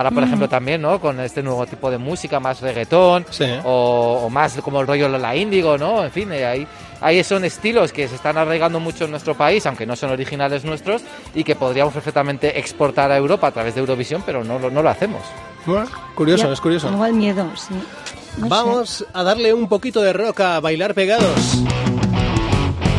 [0.00, 0.98] Ahora, por ejemplo, también, ¿no?
[0.98, 3.44] Con este nuevo tipo de música, más reggaetón, Sí.
[3.64, 6.02] o, o más como el rollo la índigo, ¿no?
[6.02, 6.66] En fin, eh, ahí,
[7.02, 10.64] ahí son estilos que se están arraigando mucho en nuestro país, aunque no son originales
[10.64, 11.02] nuestros,
[11.34, 14.82] y que podríamos perfectamente exportar a Europa a través de Eurovisión, pero no, lo- no
[14.82, 15.20] lo hacemos.
[15.66, 16.88] Bueno, curioso, Ya, es curioso.
[16.88, 17.74] Tengo el miedo, sí.
[18.38, 18.48] No sé.
[18.48, 21.58] Vamos a darle un poquito de rock a bailar pegados.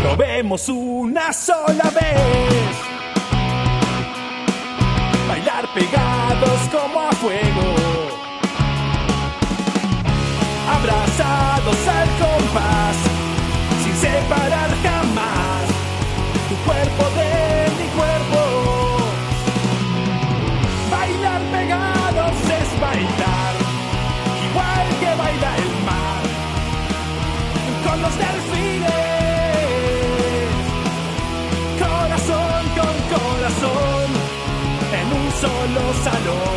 [0.04, 2.22] Probemos una sola vez.
[5.28, 6.01] Bailar pegados
[17.20, 17.32] de
[17.80, 18.40] mi cuerpo.
[20.92, 23.54] Bailar pegados es bailar,
[24.48, 26.24] igual que baila el mar
[27.86, 28.92] con los delfines.
[31.80, 34.08] Corazón con corazón,
[35.00, 36.51] en un solo salón.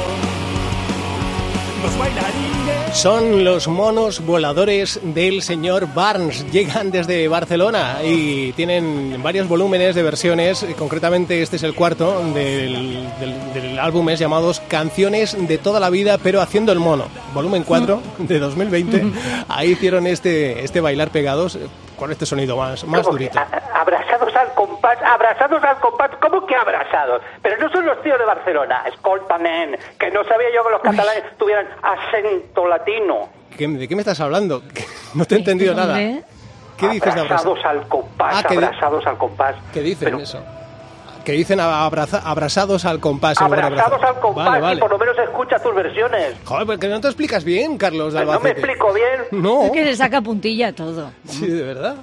[2.94, 6.46] Son los monos voladores del señor Barnes.
[6.52, 10.64] Llegan desde Barcelona y tienen varios volúmenes de versiones.
[10.78, 15.90] Concretamente, este es el cuarto del, del, del álbum, es llamados Canciones de toda la
[15.90, 17.06] vida, pero haciendo el mono.
[17.34, 19.04] Volumen 4 de 2020.
[19.48, 21.58] Ahí hicieron este, este bailar pegados.
[22.04, 23.32] Con este sonido más, más ¿Cómo durito.
[23.32, 27.22] que a- a- abrazados al compás, abrazados al compás, ¿cómo que abrazados?
[27.40, 31.24] Pero no son los tíos de Barcelona, escoltamen, que no sabía yo que los catalanes
[31.38, 33.30] tuvieran acento latino.
[33.56, 34.62] ¿Qué- ¿De qué me estás hablando?
[35.14, 35.94] No te he entendido nada.
[35.96, 39.54] ¿Qué dices de abrazados al compás, Ah, abrazados al compás.
[39.72, 40.44] ¿Qué dicen Pero eso?
[41.24, 43.40] Que dicen abraza- abrazados al compás.
[43.40, 44.80] en Abrazados al compás Vale, y vale.
[44.80, 46.34] por lo menos escucha tus versiones.
[46.44, 49.22] Joder, porque no te explicas bien, Carlos de No me explico bien.
[49.42, 51.10] No, Es que se saca puntilla a todo.
[51.26, 51.96] sí, de verdad.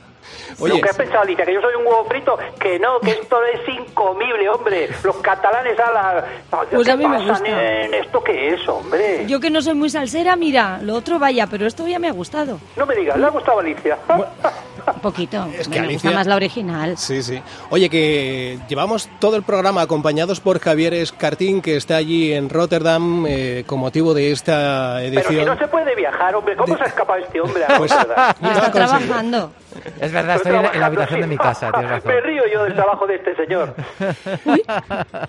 [0.60, 3.12] Lo Oye, que has pensado, Alicia, que yo soy un huevo frito, que no, que
[3.12, 4.90] esto es incomible, hombre.
[5.04, 6.26] Los catalanes a la...
[6.70, 7.40] Pues ¿Qué a mí me gusta.
[7.44, 7.94] nen?
[7.94, 9.26] ¿Esto qué es, hombre?
[9.28, 12.12] Yo que no soy muy salsera, mira, lo otro vaya, pero esto ya me ha
[12.14, 12.60] gustado.
[12.78, 13.98] No me digas, ¿le ha gustado Alicia?
[14.94, 15.46] Un poquito.
[15.58, 16.98] Es que me Alicia- gusta más la original.
[16.98, 17.42] Sí, sí.
[17.70, 23.26] Oye, que llevamos todo el programa acompañados por Javier Escartín, que está allí en Rotterdam
[23.28, 25.40] eh, con motivo de esta Pero edición.
[25.40, 27.64] si no se puede viajar, hombre, ¿cómo se ha escapado este hombre?
[27.66, 27.92] a Pues-?
[28.42, 29.52] No Está trabajando.
[30.02, 32.12] Es verdad, estoy en, en la habitación de mi casa, tienes razón.
[32.14, 33.74] Me río yo del trabajo de este señor.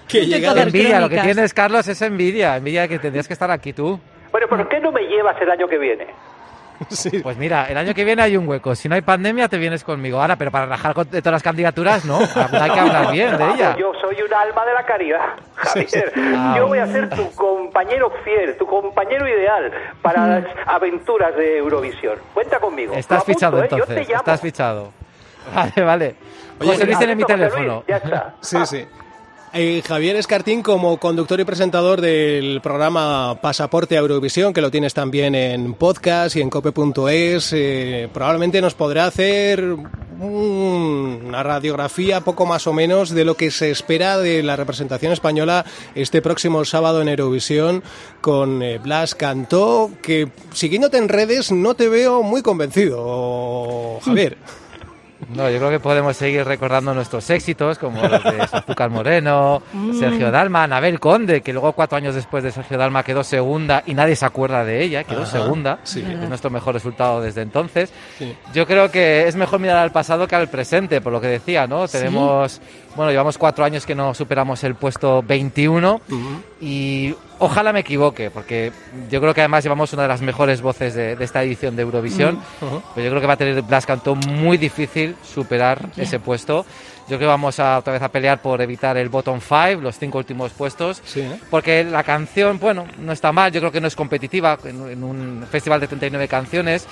[0.09, 1.25] Que llega- ver Envidia, lo que crónicas.
[1.25, 2.57] tienes, Carlos, es envidia.
[2.57, 3.99] Envidia que tendrías que estar aquí tú.
[4.31, 6.07] Bueno, ¿por qué no me llevas el año que viene?
[6.91, 7.21] Sí.
[7.23, 8.75] Pues mira, el año que viene hay un hueco.
[8.75, 10.21] Si no hay pandemia, te vienes conmigo.
[10.21, 12.19] Ahora, pero para rajar con- de todas las candidaturas, no.
[12.19, 13.77] Hay que hablar bien de ella.
[13.79, 15.21] Yo soy un alma de la caridad,
[15.55, 16.13] Javier.
[16.37, 16.55] Ah.
[16.57, 19.71] Yo voy a ser tu compañero fiel, tu compañero ideal
[20.03, 22.19] para las aventuras de Eurovisión.
[22.35, 22.95] Cuenta conmigo.
[22.95, 23.63] Estás apunto, fichado ¿eh?
[23.63, 24.09] Yo te entonces.
[24.09, 24.19] llamo.
[24.21, 24.93] Estás fichado.
[25.55, 26.15] Vale, vale.
[26.61, 27.83] Oye, José Luis tiene mi Luis, teléfono.
[27.89, 28.35] ya está.
[28.41, 28.87] Sí, sí.
[29.55, 34.95] Eh, Javier Escartín como conductor y presentador del programa Pasaporte a Eurovisión, que lo tienes
[34.95, 42.47] también en podcast y en cope.es, eh, probablemente nos podrá hacer un- una radiografía poco
[42.47, 47.03] más o menos de lo que se espera de la representación española este próximo sábado
[47.03, 47.83] en Eurovisión
[48.23, 54.39] con eh, Blas Cantó, que siguiéndote en redes no te veo muy convencido, Javier.
[55.29, 59.63] No, yo creo que podemos seguir recordando nuestros éxitos, como los de Azúcar Moreno,
[59.99, 63.95] Sergio Dalma, Anabel Conde, que luego cuatro años después de Sergio Dalma quedó segunda y
[63.95, 65.79] nadie se acuerda de ella, quedó Ajá, segunda.
[65.85, 66.01] sí.
[66.01, 67.93] Es nuestro mejor resultado desde entonces.
[68.19, 68.37] Sí.
[68.53, 71.67] Yo creo que es mejor mirar al pasado que al presente, por lo que decía,
[71.67, 71.87] ¿no?
[71.89, 72.61] Tenemos,
[72.97, 76.01] bueno, llevamos cuatro años que no superamos el puesto 21
[76.61, 78.73] y ojalá me equivoque, porque
[79.11, 81.83] yo creo que además llevamos una de las mejores voces de, de esta edición de
[81.83, 82.39] Eurovisión.
[82.61, 86.67] Pero yo creo que va a tener Blas Cantó muy difícil superar ese puesto.
[87.09, 89.99] Yo creo que vamos a otra vez a pelear por evitar el bottom five, los
[89.99, 91.03] cinco últimos puestos.
[91.05, 91.41] Sí, ¿eh?
[91.51, 95.03] Porque la canción, bueno, no está mal, yo creo que no es competitiva en, en
[95.03, 96.87] un festival de 39 canciones.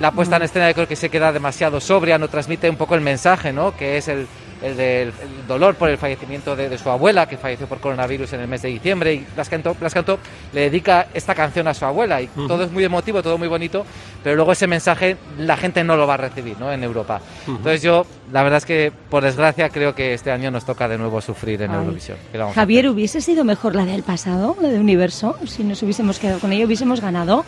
[0.00, 2.96] La puesta en escena yo creo que se queda demasiado sobria, no transmite un poco
[2.96, 3.74] el mensaje, ¿no?
[3.76, 4.26] Que es el,
[4.62, 8.32] el del el dolor por el fallecimiento de, de su abuela, que falleció por coronavirus
[8.34, 9.14] en el mes de diciembre.
[9.14, 10.18] Y Blas Cantó, Blas Cantó
[10.52, 13.84] le dedica esta canción a su abuela y todo es muy emotivo, todo muy bonito,
[14.22, 16.72] pero luego ese mensaje la gente no lo va a recibir, ¿no?
[16.72, 17.20] En Europa.
[17.46, 20.98] Entonces yo, la verdad es que, por desgracia, creo que este año nos toca de
[20.98, 21.78] nuevo sufrir en Ay.
[21.78, 22.18] Eurovisión.
[22.30, 25.36] ¿Qué le vamos a Javier, ¿hubiese sido mejor la del pasado, la de Universo?
[25.46, 27.44] Si nos hubiésemos quedado con ella, hubiésemos ganado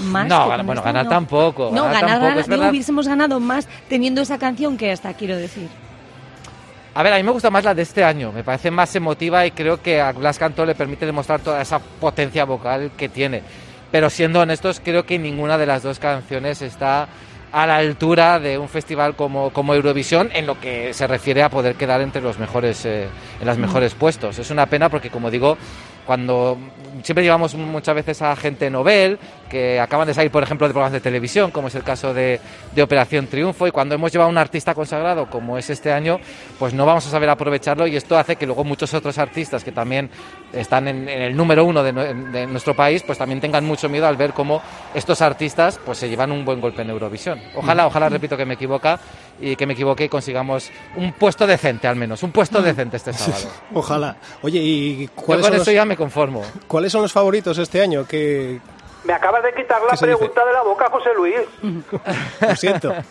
[0.00, 0.28] más.
[0.28, 1.10] No, gana- bueno, ganar no.
[1.10, 2.70] tampoco, No, ganar ganar, tampoco, ganar- es digo, verdad.
[2.70, 5.68] hubiésemos ganado más teniendo esa canción que esta, quiero decir.
[6.98, 9.46] A ver, a mí me gusta más la de este año, me parece más emotiva
[9.46, 13.40] y creo que a Blas Cantó le permite demostrar toda esa potencia vocal que tiene.
[13.92, 17.06] Pero siendo honestos, creo que ninguna de las dos canciones está
[17.52, 21.50] a la altura de un festival como, como Eurovisión en lo que se refiere a
[21.50, 23.06] poder quedar entre los mejores, eh,
[23.40, 24.36] en los mejores puestos.
[24.40, 25.56] Es una pena porque, como digo,
[26.08, 26.56] cuando
[27.02, 29.18] siempre llevamos muchas veces a gente novel
[29.50, 32.40] que acaban de salir, por ejemplo, de programas de televisión, como es el caso de,
[32.80, 36.18] Operación Triunfo, y cuando hemos llevado a un artista consagrado, como es este año,
[36.58, 39.72] pues no vamos a saber aprovecharlo y esto hace que luego muchos otros artistas que
[39.72, 40.08] también
[40.54, 44.16] están en, el número uno de, de nuestro país, pues también tengan mucho miedo al
[44.16, 44.62] ver cómo
[44.94, 47.38] estos artistas pues se llevan un buen golpe en Eurovisión.
[47.54, 48.98] Ojalá, ojalá, repito, que me equivoca
[49.40, 53.12] y que me equivoque y consigamos un puesto decente al menos, un puesto decente este
[53.14, 53.48] sábado.
[53.74, 54.16] Ojalá.
[54.42, 56.42] Oye, ¿y Yo cuáles con son, eso los, ya me conformo.
[56.66, 58.04] cuáles son los favoritos este año?
[58.06, 58.58] Que
[59.04, 60.18] Me acabas de quitar la ¿Qué se dice?
[60.18, 61.36] pregunta de la boca, José Luis.
[62.40, 62.94] lo siento.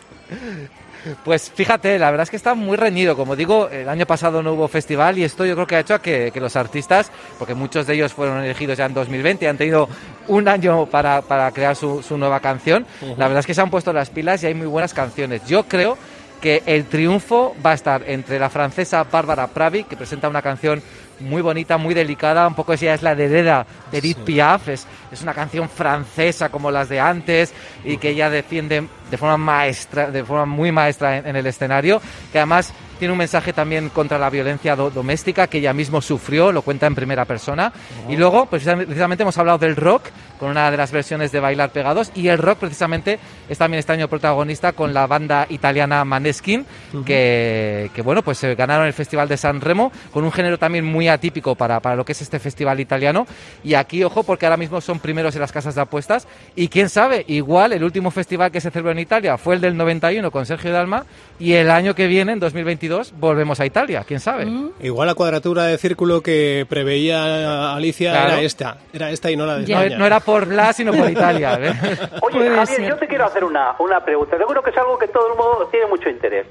[1.24, 3.16] Pues fíjate, la verdad es que está muy reñido.
[3.16, 5.94] Como digo, el año pasado no hubo festival y esto yo creo que ha hecho
[5.94, 9.48] a que, que los artistas, porque muchos de ellos fueron elegidos ya en 2020 y
[9.48, 9.88] han tenido
[10.28, 13.70] un año para, para crear su, su nueva canción, la verdad es que se han
[13.70, 15.46] puesto las pilas y hay muy buenas canciones.
[15.48, 15.98] Yo creo
[16.42, 20.82] que el triunfo va a estar entre la francesa Bárbara Pravi, que presenta una canción
[21.20, 25.22] muy bonita, muy delicada, un poco ella es la heredera de Edith Piaf, es, es
[25.24, 30.24] una canción francesa como las de antes y que ella defiende de forma maestra, de
[30.24, 32.00] forma muy maestra en, en el escenario,
[32.32, 36.52] que además tiene un mensaje también contra la violencia do- doméstica que ella mismo sufrió,
[36.52, 37.72] lo cuenta en primera persona.
[38.10, 40.04] Y luego, pues, precisamente hemos hablado del rock,
[40.40, 42.12] con una de las versiones de Bailar Pegados.
[42.16, 43.20] Y el rock, precisamente,
[43.50, 46.66] es también este año protagonista con la banda italiana Maneskin,
[47.06, 50.86] que, que, bueno, pues eh, ganaron el Festival de San Remo con un género también
[50.86, 53.26] muy atípico para, para lo que es este festival italiano.
[53.64, 56.28] Y aquí, ojo, porque ahora mismo son primeros en las casas de apuestas.
[56.56, 59.76] Y quién sabe, igual el último festival que se celebró en Italia fue el del
[59.78, 61.06] 91 con Sergio Dalma.
[61.40, 64.48] Y el año que viene, en 2022, volvemos a Italia, quién sabe.
[64.82, 68.34] Igual la cuadratura de círculo que preveía Alicia Claro.
[68.34, 69.98] era esta, era esta y no la de No, España.
[69.98, 71.58] no era por la, sino por Italia.
[71.62, 71.72] ¿eh?
[72.22, 72.90] Oye, Puede Javier, ser.
[72.90, 74.38] yo te quiero hacer una, una pregunta.
[74.38, 76.46] Seguro que es algo que todo el mundo tiene mucho interés.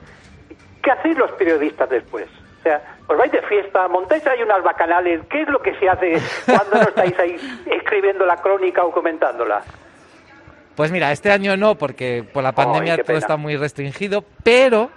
[0.82, 2.26] ¿Qué hacéis los periodistas después?
[2.60, 5.20] O sea, os vais de fiesta, montáis ahí unas bacanales.
[5.28, 6.14] ¿Qué es lo que se hace
[6.46, 9.62] cuando no estáis ahí escribiendo la crónica o comentándola?
[10.74, 14.90] Pues mira, este año no, porque por la pandemia qué todo está muy restringido, pero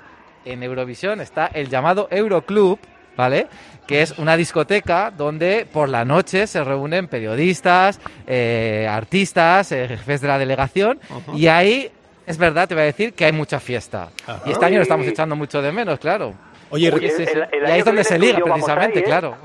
[0.46, 2.80] en Eurovisión está el llamado Euroclub,
[3.18, 3.48] ¿vale?
[3.90, 10.22] Que es una discoteca donde por la noche se reúnen periodistas, eh, artistas, eh, jefes
[10.22, 11.00] de la delegación,
[11.34, 11.90] y ahí
[12.28, 14.10] es verdad, te voy a decir que hay mucha fiesta.
[14.46, 16.36] Y este año lo estamos echando mucho de menos, claro.
[16.70, 17.32] Oye, Oye, Sí, sí.
[17.34, 19.08] el- el y ahí es donde se liga, precisamente, ahí, ¿eh?
[19.08, 19.36] claro.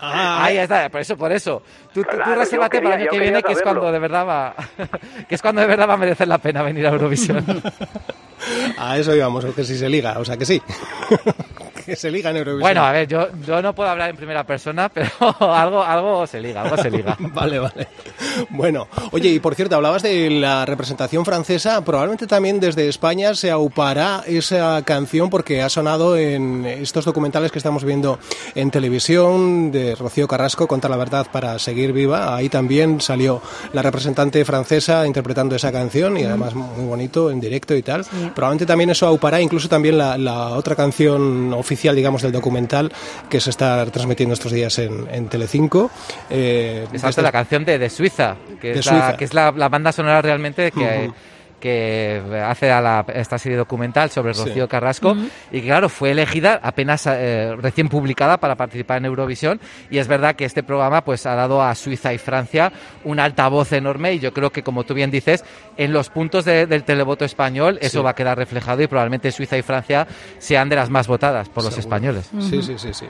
[0.00, 1.62] Ah, Ahí está, por eso, por eso.
[1.92, 4.54] Tú, tú- tú resérvate para el año que viene, que es cuando de verdad va,
[5.28, 7.44] que es cuando de verdad va a merecer la pena venir a Eurovisión.
[8.78, 10.60] a eso íbamos, que si se liga, o sea que sí.
[11.86, 12.60] que se liga en Eurovisión.
[12.60, 15.08] Bueno, a ver, yo, yo no puedo hablar en primera persona, pero
[15.40, 17.16] algo, algo se liga, algo se liga.
[17.34, 17.88] Vale, vale.
[18.50, 21.84] Bueno, oye, y por cierto, hablabas de la representación francesa.
[21.84, 27.58] Probablemente también desde España se aupará esa canción porque ha sonado en estos documentales que
[27.58, 28.18] estamos viendo
[28.54, 32.36] en televisión de Rocío Carrasco, Contra la Verdad para Seguir Viva.
[32.36, 37.74] Ahí también salió la representante francesa interpretando esa canción y además muy bonito en directo
[37.74, 38.04] y tal.
[38.34, 42.92] Probablemente también eso aupará incluso también la, la otra canción oficial, digamos, del documental
[43.28, 45.90] que se está transmitiendo estos días en, en Telecinco.
[46.30, 49.16] Eh, Exacto, desde- la canción de, de Suiza, que De es, la, Suiza.
[49.16, 51.14] que es la, la banda sonora realmente que, Ujú.
[51.64, 54.44] Que hace a la- esta serie documental sobre Sí.
[54.44, 55.16] Rocío Carrasco
[55.50, 59.58] y que claro, fue elegida apenas eh, recién publicada para participar en Eurovisión
[59.90, 62.70] y es verdad que este programa pues ha dado a Suiza y Francia
[63.04, 65.42] un altavoz enorme y yo creo que como tú bien dices,
[65.78, 68.04] en los puntos de- del televoto español eso Sí.
[68.04, 70.06] va a quedar reflejado y probablemente Suiza y Francia
[70.38, 71.80] sean de las más votadas por los Seguro.
[71.96, 72.28] españoles.
[72.50, 73.06] Sí, sí, sí, sí.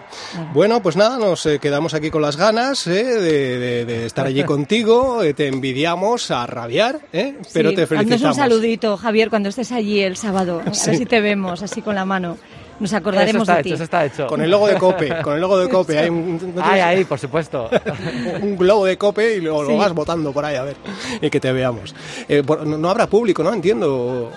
[0.52, 4.26] Bueno, pues nada, nos eh, quedamos aquí con las ganas eh, de, de- de estar
[4.26, 5.24] allí contigo.
[5.24, 8.36] eh, te envidiamos a rabiar, eh, pero Sí, te felicitamos.
[8.44, 10.60] Un saludito, Javier, cuando estés allí el sábado.
[10.60, 12.36] A ver si te vemos así con la mano.
[12.80, 13.72] Nos Eso acordaremos está de hecho, ti.
[13.74, 14.26] eso está hecho.
[14.26, 15.96] Con el logo de Cope, con el logo de Cope.
[15.96, 17.70] Hay un, ¿no Ahí, por supuesto.
[18.42, 19.70] un globo de Cope y luego Sí.
[19.72, 20.76] lo vas votando por ahí a ver
[21.20, 21.94] y que te veamos.
[22.28, 23.52] Eh, por- no, no habrá público, ¿no?
[23.54, 24.30] Entiendo.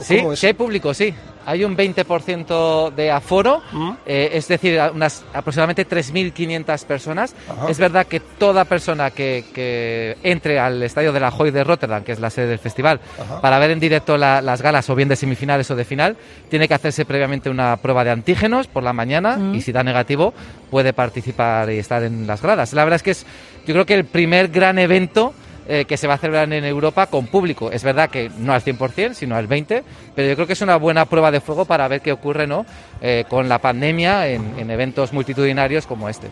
[0.00, 1.14] Sí, sí hay público, sí.
[1.46, 3.90] Hay un 20% de aforo, ¿Mm?
[4.06, 7.34] eh, es decir, unas aproximadamente 3.500 personas.
[7.48, 7.68] Ajá.
[7.68, 12.02] Es verdad que toda persona que, que entre al estadio de la Joy de Rotterdam,
[12.02, 13.40] que es la sede del festival, Ajá.
[13.42, 16.16] para ver en directo la- las galas o bien de semifinales o de final,
[16.48, 19.54] tiene que hacerse previamente una prueba de antígenos por la mañana Mm.
[19.54, 20.32] y si da negativo
[20.70, 22.72] puede participar y estar en las gradas.
[22.72, 23.26] La verdad es que es,
[23.66, 25.34] yo creo que el primer gran evento
[25.68, 27.70] eh, que se va a celebrar en Europa con público.
[27.70, 29.82] Es verdad que no al 100%, sino al 20%,
[30.14, 32.66] pero yo creo que es una buena prueba de fuego para ver qué ocurre ¿no?
[33.00, 36.28] Eh, con la pandemia en, en eventos multitudinarios como este.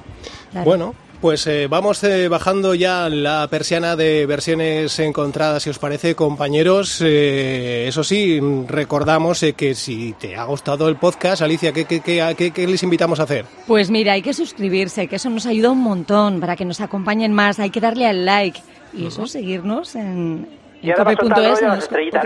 [0.51, 0.64] Claro.
[0.64, 6.16] Bueno, pues eh, vamos eh, bajando ya la persiana de versiones encontradas, si os parece,
[6.16, 7.01] compañeros.
[7.01, 12.01] Eh, eso sí, recordamos eh, que si te ha gustado el podcast, Alicia, ¿qué, qué,
[12.01, 13.45] qué- qué- qué les invitamos a hacer?
[13.68, 17.33] Pues mira, hay que suscribirse, que eso nos ayuda un montón para que nos acompañen
[17.33, 17.61] más.
[17.61, 18.61] Hay que darle al like
[18.93, 20.49] y eso, seguirnos en,
[20.82, 21.61] Y en cope.es.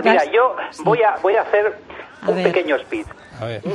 [0.03, 0.81] Mira, yo Sí.
[0.83, 1.77] voy a, voy a hacer
[2.21, 2.51] A un ver.
[2.51, 3.05] pequeño speed.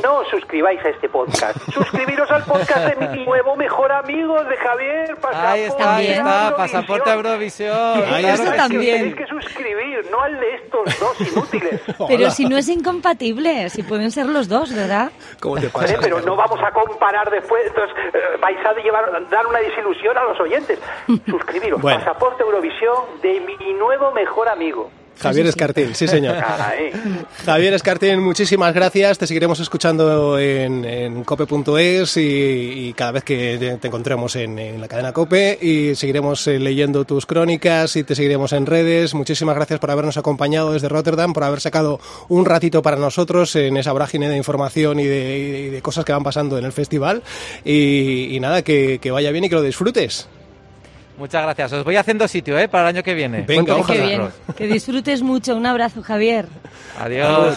[0.02, 1.56] No os suscribáis a este podcast.
[1.72, 5.16] Suscribiros al podcast de mi nuevo mejor amigo de Javier.
[5.32, 6.26] Ahí está, ahí También.
[6.26, 8.02] está, pasaporte a Eurovisión.
[8.12, 8.56] Ahí Claro está.
[8.56, 8.96] también.
[8.98, 11.80] Tenéis que suscribir, no al de estos dos inútiles.
[11.86, 12.30] Pero Hola.
[12.30, 15.10] si no es incompatible, si pueden ser los dos, ¿verdad?
[15.40, 15.94] ¿Cómo te pasa?
[16.00, 20.24] pero no vamos a comparar después, entonces eh, vais a llevar, dar una desilusión a
[20.24, 20.78] los oyentes.
[21.28, 21.98] Suscribiros, Bueno.
[22.00, 24.90] Pasaporte Eurovisión de mi nuevo mejor amigo.
[25.18, 26.36] Javier Escartín, sí señor.
[27.44, 29.18] Javier Escartín, muchísimas gracias.
[29.18, 34.80] Te seguiremos escuchando en, en cope.es y, y cada vez que te, encontremos en, en
[34.80, 39.14] la cadena Cope y seguiremos eh, leyendo tus crónicas y te seguiremos en redes.
[39.14, 43.76] Muchísimas gracias por habernos acompañado desde Rotterdam, por haber sacado un ratito para nosotros en
[43.76, 47.22] esa vorágine de información y de, y de cosas que van pasando en el festival.
[47.64, 50.28] Y, y nada, que, que vaya bien y que lo disfrutes.
[51.22, 51.72] Muchas gracias.
[51.72, 52.66] Os voy haciendo sitio ¿eh?
[52.66, 53.44] para el año que viene.
[53.46, 54.04] Venga, ojalá.
[54.04, 54.28] Bien.
[54.56, 55.54] Que disfrutes mucho.
[55.54, 56.46] Un abrazo, Javier.
[56.98, 57.56] Adiós.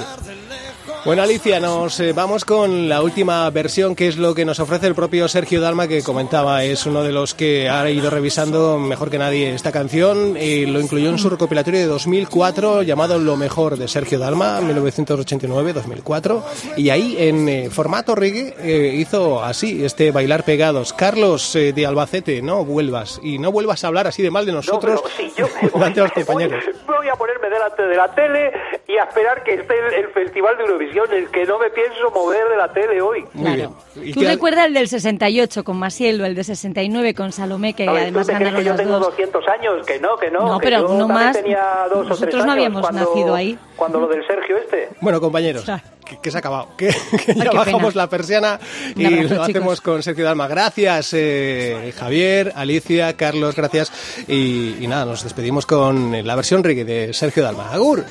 [1.05, 4.87] Bueno, Alicia, nos eh, vamos con la última versión, que es lo que nos ofrece
[4.87, 9.11] el propio Sergio Dalma, que comentaba, es uno de los que ha ido revisando mejor
[9.11, 13.77] que nadie esta canción y lo incluyó en su recopilatorio de 2004 llamado Lo mejor
[13.77, 16.43] de Sergio Dalma, 1989-2004,
[16.77, 20.91] y ahí en eh, formato reggae eh, hizo así, este Bailar Pegados.
[20.91, 24.53] Carlos eh, de Albacete, no vuelvas, y no vuelvas a hablar así de mal de
[24.53, 26.63] nosotros No, si yo delante de los compañeros.
[26.87, 28.51] Voy, voy a ponerme delante de la tele
[28.95, 32.09] y a esperar que esté el, el Festival de Eurovisión, el que no me pienso
[32.13, 33.25] mover de la tele hoy.
[33.33, 33.75] Muy Claro.
[33.95, 34.07] bien.
[34.09, 37.83] ¿Y Tú recuerdas el del 68 con Masiel o el de 69 con Salomé, que
[37.85, 39.07] ver, ¿tú además ganaron que yo los tengo dos.
[39.09, 39.85] 200 años?
[39.85, 40.47] Que no, que no.
[40.47, 41.35] No, que pero yo no más.
[41.35, 43.57] tenía dos o Nosotros tres no años habíamos cuando- nacido ahí.
[43.75, 44.89] Cuando lo del Sergio este.
[45.01, 45.83] Bueno, compañeros, Claro.
[46.05, 46.69] Que, que se ha acabado.
[46.77, 46.93] Que,
[47.25, 48.03] que ya bajamos pena.
[48.03, 48.59] la persiana
[48.95, 49.81] y abrazo, lo hacemos chicos.
[49.81, 50.47] con Sergio Dalma.
[50.47, 53.91] Gracias, eh, Javier, Alicia, Carlos, gracias.
[54.27, 57.71] Y, y nada, nos despedimos con la versión reggae de Sergio Dalma.
[57.71, 58.05] Agur.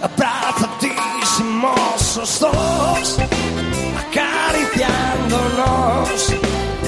[2.40, 3.18] Dos,
[3.99, 6.34] acariciándonos,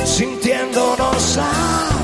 [0.05, 1.96] sintiéndonos a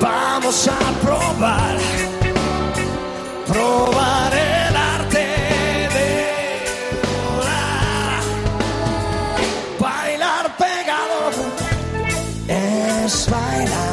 [0.00, 1.76] vamos a probar,
[3.46, 5.26] probar el arte
[5.96, 6.10] de
[7.12, 8.22] volar,
[9.78, 11.18] bailar pegado
[12.48, 13.89] es bailar